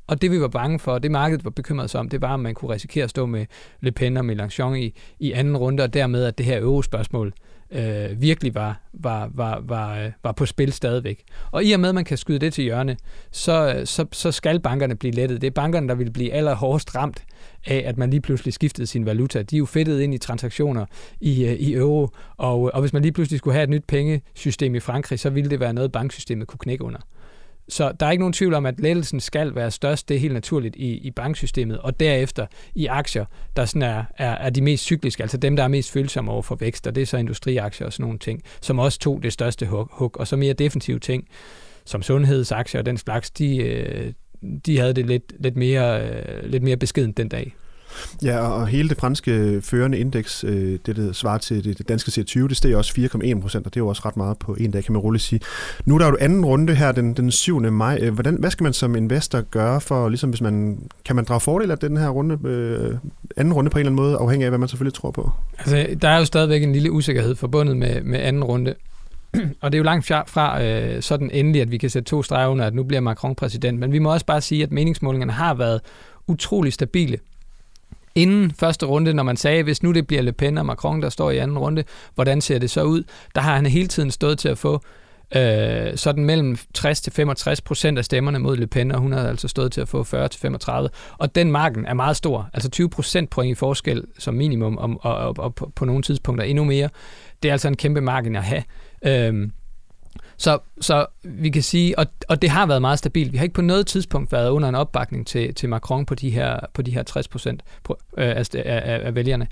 Og 0.06 0.22
det 0.22 0.30
vi 0.30 0.40
var 0.40 0.48
bange 0.48 0.78
for, 0.78 0.98
det 0.98 1.10
markedet 1.10 1.44
var 1.44 1.50
bekymret 1.50 1.90
sig 1.90 2.00
om, 2.00 2.08
det 2.08 2.20
var, 2.20 2.34
om 2.34 2.40
man 2.40 2.54
kunne 2.54 2.74
risikere 2.74 3.04
at 3.04 3.10
stå 3.10 3.26
med 3.26 3.46
Le 3.80 3.92
Pen 3.92 4.16
og 4.16 4.24
Mélenchon 4.24 4.74
i, 4.74 4.94
i 5.18 5.32
anden 5.32 5.56
runde, 5.56 5.82
og 5.82 5.94
dermed 5.94 6.24
at 6.24 6.38
det 6.38 6.46
her 6.46 6.60
eurospørgsmål 6.60 7.32
øh, 7.74 8.20
virkelig 8.20 8.54
var, 8.54 8.80
var, 8.92 9.30
var, 9.34 9.60
var, 9.60 9.98
øh, 9.98 10.10
var 10.22 10.32
på 10.32 10.46
spil 10.46 10.72
stadigvæk. 10.72 11.24
Og 11.50 11.64
i 11.64 11.72
og 11.72 11.80
med, 11.80 11.88
at 11.88 11.94
man 11.94 12.04
kan 12.04 12.18
skyde 12.18 12.38
det 12.38 12.52
til 12.52 12.64
hjørne, 12.64 12.96
så, 13.30 13.74
øh, 13.76 13.86
så, 13.86 14.06
så 14.12 14.32
skal 14.32 14.60
bankerne 14.60 14.96
blive 14.96 15.14
lettet. 15.14 15.40
Det 15.40 15.46
er 15.46 15.50
bankerne, 15.50 15.88
der 15.88 15.94
vil 15.94 16.10
blive 16.10 16.32
allerhårdest 16.32 16.94
ramt 16.94 17.24
af, 17.66 17.82
at 17.86 17.98
man 17.98 18.10
lige 18.10 18.20
pludselig 18.20 18.54
skiftede 18.54 18.86
sin 18.86 19.06
valuta. 19.06 19.42
De 19.42 19.56
er 19.56 19.58
jo 19.58 19.66
fedtet 19.66 20.00
ind 20.00 20.14
i 20.14 20.18
transaktioner 20.18 20.86
i, 21.20 21.44
øh, 21.44 21.52
i 21.52 21.74
euro, 21.74 22.08
og, 22.36 22.70
og 22.74 22.80
hvis 22.80 22.92
man 22.92 23.02
lige 23.02 23.12
pludselig 23.12 23.38
skulle 23.38 23.54
have 23.54 23.64
et 23.64 23.70
nyt 23.70 23.84
pengesystem 23.88 24.74
i 24.74 24.80
Frankrig, 24.80 25.20
så 25.20 25.30
ville 25.30 25.50
det 25.50 25.60
være 25.60 25.72
noget, 25.72 25.92
banksystemet 25.92 26.46
kunne 26.46 26.58
knække 26.58 26.84
under. 26.84 27.00
Så 27.68 27.92
der 28.00 28.06
er 28.06 28.10
ikke 28.10 28.22
nogen 28.22 28.32
tvivl 28.32 28.54
om, 28.54 28.66
at 28.66 28.80
lettelsen 28.80 29.20
skal 29.20 29.54
være 29.54 29.70
størst. 29.70 30.08
Det 30.08 30.14
er 30.14 30.18
helt 30.18 30.34
naturligt 30.34 30.76
i, 30.76 30.98
i 30.98 31.10
banksystemet. 31.10 31.78
Og 31.78 32.00
derefter 32.00 32.46
i 32.74 32.86
aktier, 32.86 33.24
der 33.56 33.64
sådan 33.64 33.82
er, 33.82 34.04
er, 34.18 34.30
er 34.30 34.50
de 34.50 34.62
mest 34.62 34.84
cykliske, 34.84 35.22
altså 35.22 35.36
dem, 35.36 35.56
der 35.56 35.62
er 35.62 35.68
mest 35.68 35.90
følsomme 35.90 36.32
over 36.32 36.42
for 36.42 36.54
vækst. 36.54 36.86
Og 36.86 36.94
det 36.94 37.02
er 37.02 37.06
så 37.06 37.16
industriaktier 37.16 37.86
og 37.86 37.92
sådan 37.92 38.04
nogle 38.04 38.18
ting, 38.18 38.42
som 38.60 38.78
også 38.78 38.98
tog 38.98 39.22
det 39.22 39.32
største 39.32 39.66
hug. 39.66 40.16
Og 40.16 40.26
så 40.26 40.36
mere 40.36 40.52
defensive 40.52 40.98
ting, 40.98 41.28
som 41.84 42.02
sundhedsaktier 42.02 42.80
og 42.80 42.86
den 42.86 42.98
slags, 42.98 43.30
de, 43.30 43.56
øh, 43.56 44.12
de 44.66 44.78
havde 44.78 44.94
det 44.94 45.06
lidt, 45.06 45.32
lidt, 45.40 45.56
mere, 45.56 46.08
øh, 46.08 46.44
lidt 46.50 46.62
mere 46.62 46.76
beskedent 46.76 47.16
den 47.16 47.28
dag. 47.28 47.54
Ja, 48.22 48.38
og 48.38 48.66
hele 48.66 48.88
det 48.88 48.96
franske 48.96 49.60
førende 49.62 49.98
indeks, 49.98 50.44
øh, 50.44 50.78
det 50.86 50.96
der 50.96 51.12
svarer 51.12 51.38
til 51.38 51.64
det, 51.64 51.88
danske 51.88 52.20
C20, 52.20 52.48
det 52.48 52.56
steg 52.56 52.76
også 52.76 52.92
4,1 52.98 53.40
procent, 53.40 53.66
og 53.66 53.74
det 53.74 53.80
er 53.80 53.84
jo 53.84 53.88
også 53.88 54.02
ret 54.04 54.16
meget 54.16 54.38
på 54.38 54.54
en 54.54 54.70
dag, 54.70 54.84
kan 54.84 54.92
man 54.92 55.02
roligt 55.02 55.24
sige. 55.24 55.40
Nu 55.84 55.94
er 55.94 55.98
der 55.98 56.06
jo 56.06 56.16
anden 56.20 56.44
runde 56.44 56.74
her 56.74 56.92
den, 56.92 57.14
den 57.14 57.30
7. 57.30 57.60
maj. 57.60 57.98
Øh, 58.02 58.14
hvordan, 58.14 58.34
hvad 58.34 58.50
skal 58.50 58.64
man 58.64 58.72
som 58.72 58.96
investor 58.96 59.40
gøre 59.40 59.80
for, 59.80 60.08
ligesom 60.08 60.30
hvis 60.30 60.40
man, 60.40 60.78
kan 61.04 61.16
man 61.16 61.24
drage 61.24 61.40
fordel 61.40 61.70
af 61.70 61.78
den 61.78 61.96
her 61.96 62.08
runde, 62.08 62.38
øh, 62.48 62.96
anden 63.36 63.54
runde 63.54 63.70
på 63.70 63.78
en 63.78 63.80
eller 63.80 63.90
anden 63.90 64.04
måde, 64.04 64.16
afhængig 64.16 64.44
af, 64.44 64.50
hvad 64.50 64.58
man 64.58 64.68
selvfølgelig 64.68 64.94
tror 64.94 65.10
på? 65.10 65.30
Altså, 65.58 65.96
der 66.02 66.08
er 66.08 66.18
jo 66.18 66.24
stadigvæk 66.24 66.62
en 66.62 66.72
lille 66.72 66.92
usikkerhed 66.92 67.34
forbundet 67.34 67.76
med, 67.76 68.02
med 68.02 68.20
anden 68.20 68.44
runde. 68.44 68.74
og 69.60 69.72
det 69.72 69.74
er 69.74 69.78
jo 69.78 69.84
langt 69.84 70.06
fra 70.06 70.62
øh, 70.62 71.02
sådan 71.02 71.30
endelig, 71.30 71.62
at 71.62 71.70
vi 71.70 71.78
kan 71.78 71.90
sætte 71.90 72.10
to 72.10 72.22
streger 72.22 72.48
under, 72.48 72.64
at 72.64 72.74
nu 72.74 72.82
bliver 72.82 73.00
Macron 73.00 73.34
præsident. 73.34 73.78
Men 73.78 73.92
vi 73.92 73.98
må 73.98 74.12
også 74.12 74.26
bare 74.26 74.40
sige, 74.40 74.62
at 74.62 74.72
meningsmålingerne 74.72 75.32
har 75.32 75.54
været 75.54 75.80
utrolig 76.26 76.72
stabile 76.72 77.18
inden 78.14 78.50
første 78.50 78.86
runde, 78.86 79.14
når 79.14 79.22
man 79.22 79.36
sagde, 79.36 79.62
hvis 79.62 79.82
nu 79.82 79.92
det 79.92 80.06
bliver 80.06 80.22
Le 80.22 80.32
Pen 80.32 80.58
og 80.58 80.66
Macron, 80.66 81.02
der 81.02 81.08
står 81.08 81.30
i 81.30 81.38
anden 81.38 81.58
runde, 81.58 81.84
hvordan 82.14 82.40
ser 82.40 82.58
det 82.58 82.70
så 82.70 82.82
ud? 82.82 83.02
Der 83.34 83.40
har 83.40 83.54
han 83.56 83.66
hele 83.66 83.88
tiden 83.88 84.10
stået 84.10 84.38
til 84.38 84.48
at 84.48 84.58
få 84.58 84.80
øh, 85.36 85.96
sådan 85.96 86.24
mellem 86.24 86.56
60 86.74 87.00
til 87.00 87.12
65 87.12 87.60
procent 87.60 87.98
af 87.98 88.04
stemmerne 88.04 88.38
mod 88.38 88.56
Le 88.56 88.66
Pen, 88.66 88.92
og 88.92 89.00
hun 89.00 89.12
har 89.12 89.28
altså 89.28 89.48
stået 89.48 89.72
til 89.72 89.80
at 89.80 89.88
få 89.88 90.02
40 90.02 90.28
til 90.28 90.40
35. 90.40 90.88
Og 91.18 91.34
den 91.34 91.50
marken 91.50 91.86
er 91.86 91.94
meget 91.94 92.16
stor, 92.16 92.50
altså 92.52 92.70
20 92.70 92.90
procent 92.90 93.30
point 93.30 93.50
i 93.50 93.54
forskel 93.54 94.04
som 94.18 94.34
minimum, 94.34 94.76
og, 94.76 94.90
og, 95.00 95.16
og, 95.16 95.34
og 95.38 95.54
på, 95.54 95.72
på 95.76 95.84
nogle 95.84 96.02
tidspunkter 96.02 96.44
endnu 96.44 96.64
mere. 96.64 96.88
Det 97.42 97.48
er 97.48 97.52
altså 97.52 97.68
en 97.68 97.76
kæmpe 97.76 98.00
marken 98.00 98.36
at 98.36 98.44
have. 98.44 98.62
Øh, 99.06 99.48
så, 100.36 100.58
så 100.80 101.06
vi 101.22 101.50
kan 101.50 101.62
sige, 101.62 101.98
og, 101.98 102.06
og 102.28 102.42
det 102.42 102.50
har 102.50 102.66
været 102.66 102.80
meget 102.80 102.98
stabilt. 102.98 103.32
Vi 103.32 103.36
har 103.36 103.42
ikke 103.42 103.54
på 103.54 103.62
noget 103.62 103.86
tidspunkt 103.86 104.32
været 104.32 104.50
under 104.50 104.68
en 104.68 104.74
opbakning 104.74 105.26
til, 105.26 105.54
til 105.54 105.68
Macron 105.68 106.06
på 106.06 106.14
de 106.14 106.30
her, 106.30 106.58
på 106.74 106.82
de 106.82 106.90
her 106.90 107.02
60 107.02 107.28
procent 107.28 107.62
øh, 107.90 107.94
af, 108.16 108.50
af, 108.54 109.00
af 109.04 109.14
vælgerne. 109.14 109.46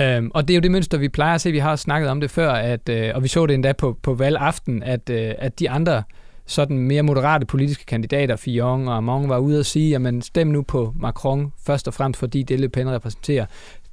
Øhm, 0.00 0.30
og 0.34 0.48
det 0.48 0.54
er 0.54 0.56
jo 0.58 0.60
det 0.60 0.70
mønster, 0.70 0.98
vi 0.98 1.08
plejer 1.08 1.34
at 1.34 1.40
se. 1.40 1.52
Vi 1.52 1.58
har 1.58 1.76
snakket 1.76 2.10
om 2.10 2.20
det 2.20 2.30
før, 2.30 2.52
at, 2.52 2.88
øh, 2.88 3.12
og 3.14 3.22
vi 3.22 3.28
så 3.28 3.46
det 3.46 3.54
endda 3.54 3.72
på, 3.72 3.98
på 4.02 4.14
valgaften, 4.14 4.82
at, 4.82 5.10
øh, 5.10 5.34
at 5.38 5.60
de 5.60 5.70
andre 5.70 6.02
sådan 6.46 6.78
mere 6.78 7.02
moderate 7.02 7.46
politiske 7.46 7.86
kandidater, 7.86 8.36
Fillon 8.36 8.88
og 8.88 8.96
Amon, 8.96 9.28
var 9.28 9.38
ude 9.38 9.58
at 9.58 9.66
sige, 9.66 9.90
jamen 9.90 10.22
stem 10.22 10.46
nu 10.46 10.62
på 10.62 10.94
Macron, 10.96 11.52
først 11.66 11.88
og 11.88 11.94
fremmest 11.94 12.18
fordi 12.18 12.42
det 12.42 12.60
Le 12.60 12.68
Pen 12.68 12.90
repræsenterer, 12.90 13.46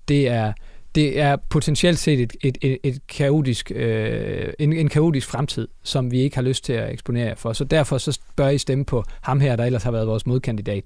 det 0.07 0.27
er, 0.27 0.53
det 0.97 1.19
er 1.19 1.35
potentielt 1.49 1.99
set 1.99 2.19
et, 2.19 2.35
et, 2.41 2.57
et, 2.61 2.77
et 2.83 3.07
kaotisk, 3.07 3.71
øh, 3.75 4.53
en, 4.59 4.73
en 4.73 4.89
kaotisk 4.89 5.27
fremtid, 5.27 5.67
som 5.83 6.11
vi 6.11 6.19
ikke 6.19 6.35
har 6.35 6.43
lyst 6.43 6.63
til 6.63 6.73
at 6.73 6.91
eksponere 6.91 7.35
for. 7.35 7.53
Så 7.53 7.63
derfor 7.63 7.97
så 7.97 8.19
bør 8.35 8.47
I 8.47 8.57
stemme 8.57 8.85
på 8.85 9.03
ham 9.21 9.39
her, 9.39 9.55
der 9.55 9.65
ellers 9.65 9.83
har 9.83 9.91
været 9.91 10.07
vores 10.07 10.25
modkandidat. 10.25 10.83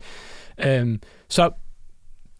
Øhm, 0.65 1.01
så 1.29 1.49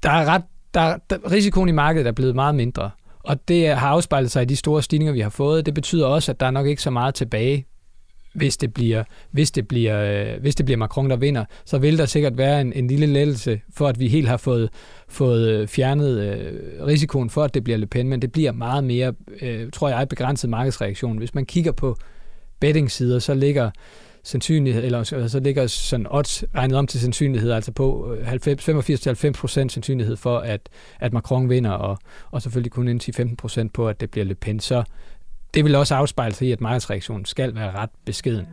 der 0.03 0.09
er 0.09 0.25
ret, 0.25 0.43
der, 0.73 0.97
der, 1.09 1.31
risikoen 1.31 1.69
i 1.69 1.71
markedet 1.71 2.07
er 2.07 2.11
blevet 2.11 2.35
meget 2.35 2.55
mindre, 2.55 2.91
og 3.19 3.47
det 3.47 3.67
har 3.67 3.87
afspejlet 3.87 4.31
sig 4.31 4.41
i 4.41 4.45
de 4.45 4.55
store 4.55 4.83
stigninger, 4.83 5.13
vi 5.13 5.19
har 5.19 5.29
fået. 5.29 5.65
Det 5.65 5.73
betyder 5.73 6.05
også, 6.05 6.31
at 6.31 6.39
der 6.39 6.45
er 6.45 6.51
nok 6.51 6.67
ikke 6.67 6.81
så 6.81 6.89
meget 6.89 7.15
tilbage 7.15 7.65
hvis 8.33 8.57
det 8.57 8.73
bliver, 8.73 9.03
hvis 9.31 9.51
det 9.51 9.67
bliver, 9.67 10.33
øh, 10.33 10.41
hvis 10.41 10.55
det 10.55 10.65
bliver 10.65 10.77
Macron, 10.77 11.09
der 11.09 11.15
vinder, 11.15 11.45
så 11.65 11.77
vil 11.77 11.97
der 11.97 12.05
sikkert 12.05 12.38
være 12.38 12.61
en, 12.61 12.73
en 12.73 12.88
lille 12.88 13.05
lettelse 13.05 13.61
for, 13.73 13.88
at 13.88 14.00
vi 14.00 14.07
helt 14.07 14.27
har 14.27 14.38
fået, 14.38 14.69
fået 15.07 15.50
øh, 15.50 15.67
fjernet 15.67 16.19
øh, 16.19 16.85
risikoen 16.85 17.29
for, 17.29 17.43
at 17.43 17.53
det 17.53 17.63
bliver 17.63 17.77
Le 17.77 17.88
Pen, 17.88 18.07
men 18.07 18.21
det 18.21 18.31
bliver 18.31 18.51
meget 18.51 18.83
mere, 18.83 19.13
øh, 19.41 19.71
tror 19.71 19.89
jeg, 19.89 20.07
begrænset 20.09 20.50
markedsreaktion. 20.50 21.17
Hvis 21.17 21.35
man 21.35 21.45
kigger 21.45 21.71
på 21.71 21.97
betting-sider, 22.59 23.19
så 23.19 23.33
ligger 23.33 23.71
sandsynlighed, 24.23 24.83
eller 24.83 24.97
altså, 24.97 25.29
så 25.29 25.39
ligger 25.39 25.67
sådan 25.67 26.07
odds 26.09 26.43
regnet 26.55 26.77
om 26.77 26.88
til 26.88 27.00
sandsynlighed, 27.00 27.51
altså 27.51 27.71
på 27.71 28.15
øh, 28.15 28.33
85-90% 28.33 29.47
sandsynlighed 29.47 30.15
for, 30.15 30.38
at, 30.38 30.69
at 31.00 31.13
Macron 31.13 31.50
vinder, 31.50 31.71
og, 31.71 31.97
og 32.31 32.41
selvfølgelig 32.41 32.71
kun 32.71 32.88
en 32.88 33.01
10-15% 33.03 33.67
på, 33.73 33.88
at 33.88 34.01
det 34.01 34.11
bliver 34.11 34.25
Le 34.25 34.35
Pen. 34.35 34.59
Så 34.59 34.83
det 35.53 35.65
vil 35.65 35.75
også 35.75 35.96
afspejle 35.96 36.36
sig 36.36 36.48
i, 36.48 36.51
at 36.51 36.62
markedsreaktionen 36.62 37.25
skal 37.25 37.55
være 37.55 37.72
ret 37.72 37.89
beskeden. 38.05 38.48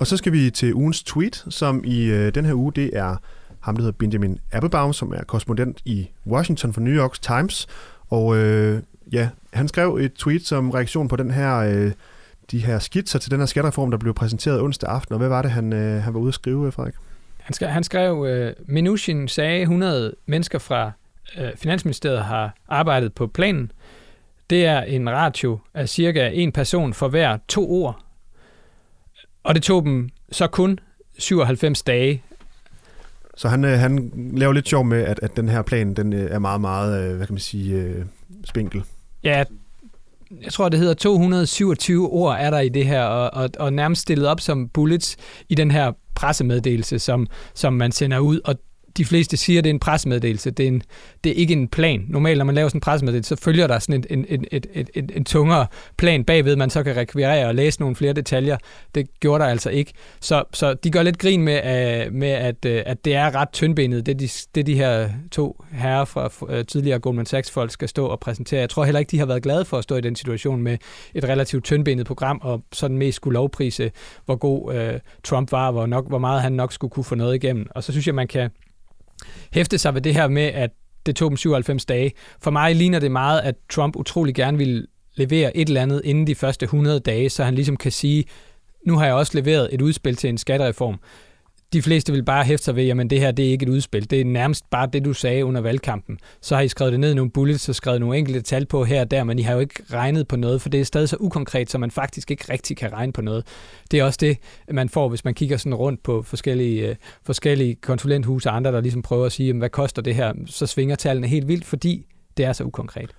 Og 0.00 0.06
så 0.06 0.16
skal 0.16 0.32
vi 0.32 0.50
til 0.50 0.74
ugens 0.74 1.02
tweet, 1.02 1.44
som 1.48 1.82
i 1.84 2.04
øh, 2.04 2.34
den 2.34 2.44
her 2.44 2.54
uge, 2.54 2.72
det 2.72 2.90
er 2.96 3.16
ham, 3.60 3.76
der 3.76 3.82
hedder 3.82 3.96
Benjamin 3.98 4.38
Applebaum, 4.52 4.92
som 4.92 5.12
er 5.12 5.24
korrespondent 5.24 5.80
i 5.84 6.10
Washington 6.26 6.72
for 6.72 6.80
New 6.80 6.94
York 6.94 7.20
Times. 7.20 7.66
Og 8.08 8.36
øh, 8.36 8.82
ja, 9.12 9.28
han 9.52 9.68
skrev 9.68 9.96
et 9.96 10.12
tweet 10.12 10.46
som 10.46 10.70
reaktion 10.70 11.08
på 11.08 11.16
den 11.16 11.30
her, 11.30 11.56
øh, 11.56 11.92
de 12.50 12.58
her 12.58 12.78
skitser 12.78 13.18
til 13.18 13.30
den 13.30 13.38
her 13.38 13.46
skattereform, 13.46 13.90
der 13.90 13.98
blev 13.98 14.14
præsenteret 14.14 14.60
onsdag 14.60 14.90
aften. 14.90 15.12
Og 15.12 15.18
hvad 15.18 15.28
var 15.28 15.42
det, 15.42 15.50
han, 15.50 15.72
øh, 15.72 16.02
han 16.02 16.14
var 16.14 16.20
ude 16.20 16.28
at 16.28 16.34
skrive, 16.34 16.72
Frederik? 16.72 16.94
Han, 17.38 17.54
skrev, 17.54 17.68
han 17.68 17.84
skrev, 17.84 18.26
øh, 18.28 18.52
Minushin 18.66 19.28
sagde 19.28 19.60
100 19.62 20.14
mennesker 20.26 20.58
fra 20.58 20.92
øh, 21.38 21.50
Finansministeriet 21.56 22.24
har 22.24 22.54
arbejdet 22.68 23.14
på 23.14 23.26
planen. 23.26 23.72
Det 24.50 24.66
er 24.66 24.82
en 24.82 25.10
ratio 25.10 25.58
af 25.74 25.88
cirka 25.88 26.28
en 26.28 26.52
person 26.52 26.94
for 26.94 27.08
hver 27.08 27.38
to 27.48 27.70
ord. 27.70 28.00
Og 29.42 29.54
det 29.54 29.62
tog 29.62 29.84
dem 29.84 30.08
så 30.32 30.46
kun 30.46 30.78
97 31.18 31.82
dage. 31.82 32.22
Så 33.36 33.48
han, 33.48 33.64
øh, 33.64 33.78
han 33.78 34.12
laver 34.34 34.52
lidt 34.52 34.68
sjov 34.68 34.84
med, 34.84 35.02
at, 35.02 35.20
at 35.22 35.36
den 35.36 35.48
her 35.48 35.62
plan 35.62 35.94
den 35.94 36.12
øh, 36.12 36.30
er 36.30 36.38
meget, 36.38 36.60
meget, 36.60 37.10
øh, 37.10 37.16
hvad 37.16 37.26
kan 37.26 37.34
man 37.34 37.40
sige, 37.40 37.74
øh, 37.74 38.04
spinkel. 38.44 38.82
Ja, 39.24 39.44
jeg 40.42 40.52
tror, 40.52 40.68
det 40.68 40.78
hedder 40.78 40.94
227 40.94 42.08
ord 42.08 42.36
er 42.40 42.50
der 42.50 42.60
i 42.60 42.68
det 42.68 42.86
her, 42.86 43.02
og, 43.02 43.42
og, 43.42 43.50
og 43.58 43.72
nærmest 43.72 44.02
stillet 44.02 44.26
op 44.26 44.40
som 44.40 44.68
bullets 44.68 45.16
i 45.48 45.54
den 45.54 45.70
her 45.70 45.92
pressemeddelelse, 46.14 46.98
som, 46.98 47.26
som 47.54 47.72
man 47.72 47.92
sender 47.92 48.18
ud. 48.18 48.40
Og 48.44 48.54
de 48.96 49.04
fleste 49.04 49.36
siger, 49.36 49.58
at 49.60 49.64
det 49.64 49.70
er 49.70 49.74
en 49.74 49.80
pressemeddelelse. 49.80 50.50
Det 50.50 50.64
er, 50.64 50.68
en, 50.68 50.82
det 51.24 51.30
er 51.32 51.36
ikke 51.36 51.52
en 51.52 51.68
plan. 51.68 52.04
Normalt, 52.08 52.38
når 52.38 52.44
man 52.44 52.54
laver 52.54 52.68
sådan 52.68 52.76
en 52.76 52.80
pressemeddelelse, 52.80 53.28
så 53.28 53.42
følger 53.42 53.66
der 53.66 53.78
sådan 53.78 54.04
en, 54.10 54.26
en, 54.30 54.44
en, 54.52 54.64
en, 54.74 54.86
en, 54.94 55.10
en 55.14 55.24
tungere 55.24 55.66
plan 55.96 56.24
bagved, 56.24 56.56
man 56.56 56.70
så 56.70 56.82
kan 56.82 56.96
rekvirere 56.96 57.46
og 57.46 57.54
læse 57.54 57.80
nogle 57.80 57.96
flere 57.96 58.12
detaljer. 58.12 58.56
Det 58.94 59.20
gjorde 59.20 59.44
der 59.44 59.50
altså 59.50 59.70
ikke. 59.70 59.92
Så, 60.20 60.44
så 60.52 60.74
de 60.74 60.90
gør 60.90 61.02
lidt 61.02 61.18
grin 61.18 61.42
med, 61.42 61.58
uh, 62.06 62.14
med 62.14 62.28
at, 62.28 62.64
uh, 62.66 62.72
at 62.86 63.04
det 63.04 63.14
er 63.14 63.34
ret 63.34 63.48
tyndbenet, 63.52 64.06
det 64.06 64.20
de, 64.20 64.28
det 64.54 64.66
de 64.66 64.74
her 64.74 65.08
to 65.30 65.64
herrer 65.72 66.04
fra 66.04 66.30
uh, 66.40 66.64
tidligere 66.66 66.98
Goldman 66.98 67.26
Sachs-folk 67.26 67.70
skal 67.70 67.88
stå 67.88 68.06
og 68.06 68.20
præsentere. 68.20 68.60
Jeg 68.60 68.70
tror 68.70 68.84
heller 68.84 68.98
ikke, 68.98 69.10
de 69.10 69.18
har 69.18 69.26
været 69.26 69.42
glade 69.42 69.64
for 69.64 69.78
at 69.78 69.84
stå 69.84 69.96
i 69.96 70.00
den 70.00 70.16
situation 70.16 70.62
med 70.62 70.78
et 71.14 71.24
relativt 71.24 71.64
tyndbenet 71.64 72.06
program, 72.06 72.40
og 72.42 72.62
sådan 72.72 72.98
mest 72.98 73.16
skulle 73.16 73.34
lovprise, 73.34 73.90
hvor 74.24 74.36
god 74.36 74.74
uh, 74.74 75.00
Trump 75.24 75.52
var, 75.52 75.70
hvor, 75.70 75.86
nok, 75.86 76.08
hvor 76.08 76.18
meget 76.18 76.42
han 76.42 76.52
nok 76.52 76.72
skulle 76.72 76.90
kunne 76.90 77.04
få 77.04 77.14
noget 77.14 77.34
igennem. 77.34 77.66
Og 77.70 77.84
så 77.84 77.92
synes 77.92 78.06
jeg, 78.06 78.14
man 78.14 78.28
kan 78.28 78.50
hæfte 79.52 79.78
sig 79.78 79.94
ved 79.94 80.00
det 80.00 80.14
her 80.14 80.28
med, 80.28 80.42
at 80.42 80.70
det 81.06 81.16
tog 81.16 81.30
dem 81.30 81.36
97 81.36 81.84
dage. 81.84 82.12
For 82.42 82.50
mig 82.50 82.76
ligner 82.76 82.98
det 82.98 83.10
meget, 83.10 83.40
at 83.40 83.54
Trump 83.70 83.96
utrolig 83.96 84.34
gerne 84.34 84.58
vil 84.58 84.86
levere 85.14 85.56
et 85.56 85.68
eller 85.68 85.82
andet 85.82 86.02
inden 86.04 86.26
de 86.26 86.34
første 86.34 86.64
100 86.64 87.00
dage, 87.00 87.30
så 87.30 87.44
han 87.44 87.54
ligesom 87.54 87.76
kan 87.76 87.92
sige, 87.92 88.24
nu 88.86 88.98
har 88.98 89.06
jeg 89.06 89.14
også 89.14 89.32
leveret 89.34 89.68
et 89.72 89.82
udspil 89.82 90.16
til 90.16 90.30
en 90.30 90.38
skattereform 90.38 91.00
de 91.72 91.82
fleste 91.82 92.12
vil 92.12 92.22
bare 92.22 92.44
hæfte 92.44 92.64
sig 92.64 92.76
ved, 92.76 92.84
jamen 92.84 93.10
det 93.10 93.20
her 93.20 93.30
det 93.30 93.46
er 93.46 93.50
ikke 93.50 93.62
et 93.62 93.68
udspil. 93.68 94.10
Det 94.10 94.20
er 94.20 94.24
nærmest 94.24 94.70
bare 94.70 94.88
det, 94.92 95.04
du 95.04 95.12
sagde 95.12 95.44
under 95.44 95.60
valgkampen. 95.60 96.18
Så 96.40 96.54
har 96.54 96.62
I 96.62 96.68
skrevet 96.68 96.92
det 96.92 97.00
ned 97.00 97.10
i 97.10 97.14
nogle 97.14 97.30
bullets 97.30 97.68
og 97.68 97.74
skrevet 97.74 98.00
nogle 98.00 98.18
enkelte 98.18 98.40
tal 98.40 98.66
på 98.66 98.84
her 98.84 99.00
og 99.00 99.10
der, 99.10 99.24
men 99.24 99.38
I 99.38 99.42
har 99.42 99.54
jo 99.54 99.60
ikke 99.60 99.82
regnet 99.92 100.28
på 100.28 100.36
noget, 100.36 100.62
for 100.62 100.68
det 100.68 100.80
er 100.80 100.84
stadig 100.84 101.08
så 101.08 101.16
ukonkret, 101.20 101.70
så 101.70 101.78
man 101.78 101.90
faktisk 101.90 102.30
ikke 102.30 102.52
rigtig 102.52 102.76
kan 102.76 102.92
regne 102.92 103.12
på 103.12 103.22
noget. 103.22 103.46
Det 103.90 104.00
er 104.00 104.04
også 104.04 104.18
det, 104.20 104.38
man 104.70 104.88
får, 104.88 105.08
hvis 105.08 105.24
man 105.24 105.34
kigger 105.34 105.56
sådan 105.56 105.74
rundt 105.74 106.02
på 106.02 106.22
forskellige, 106.22 106.88
øh, 106.88 106.96
forskellige 107.26 107.74
konsulenthuse 107.74 108.50
og 108.50 108.56
andre, 108.56 108.72
der 108.72 108.80
ligesom 108.80 109.02
prøver 109.02 109.26
at 109.26 109.32
sige, 109.32 109.46
jamen, 109.46 109.58
hvad 109.58 109.70
koster 109.70 110.02
det 110.02 110.14
her, 110.14 110.32
så 110.46 110.66
svinger 110.66 110.96
tallene 110.96 111.26
helt 111.26 111.48
vildt, 111.48 111.64
fordi 111.64 112.06
det 112.36 112.44
er 112.44 112.52
så 112.52 112.64
ukonkret. 112.64 113.10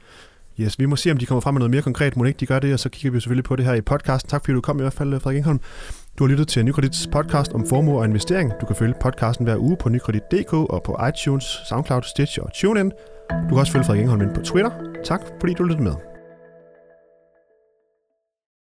Yes, 0.60 0.80
vi 0.80 0.86
må 0.86 0.96
se, 0.96 1.12
om 1.12 1.18
de 1.18 1.26
kommer 1.26 1.42
frem 1.42 1.54
med 1.54 1.60
noget 1.60 1.72
mere 1.72 1.82
konkret. 1.82 2.18
Må 2.18 2.24
ikke 2.24 2.40
de 2.40 2.46
gør 2.46 2.60
det, 2.60 2.74
og 2.74 2.80
så 2.80 2.90
kigger 2.90 3.12
vi 3.12 3.20
selvfølgelig 3.20 3.44
på 3.44 3.56
det 3.56 3.66
her 3.66 3.74
i 3.74 3.82
podcasten. 3.82 4.30
Tak 4.30 4.46
fordi 4.46 4.54
du 4.54 4.62
kom 4.62 4.78
i 4.78 4.82
hvert 4.82 4.94
fald, 4.94 5.20
Frederik 5.20 5.38
Engholm. 5.38 5.60
Du 6.17 6.24
har 6.24 6.30
lyttet 6.30 6.47
til 6.47 6.65
Nykredits 6.65 7.08
podcast 7.08 7.54
om 7.54 7.67
formue 7.67 8.00
og 8.00 8.06
investering. 8.06 8.52
Du 8.62 8.65
kan 8.65 8.76
følge 8.76 8.93
podcasten 9.02 9.43
hver 9.45 9.58
uge 9.58 9.78
på 9.78 9.89
nykredit.dk 9.89 10.54
og 10.54 10.84
på 10.84 10.97
iTunes, 11.10 11.43
SoundCloud, 11.65 12.02
Stitch 12.02 12.39
og 12.41 12.54
TuneIn. 12.54 12.89
Du 12.89 13.50
kan 13.50 13.58
også 13.58 13.71
følge 13.71 13.86
Frederik 13.86 14.02
Engholm 14.02 14.21
ind 14.21 14.36
på 14.36 14.41
Twitter. 14.41 14.71
Tak 15.06 15.21
fordi 15.39 15.54
du 15.54 15.63
lyttede 15.63 15.84
med. 15.84 16.11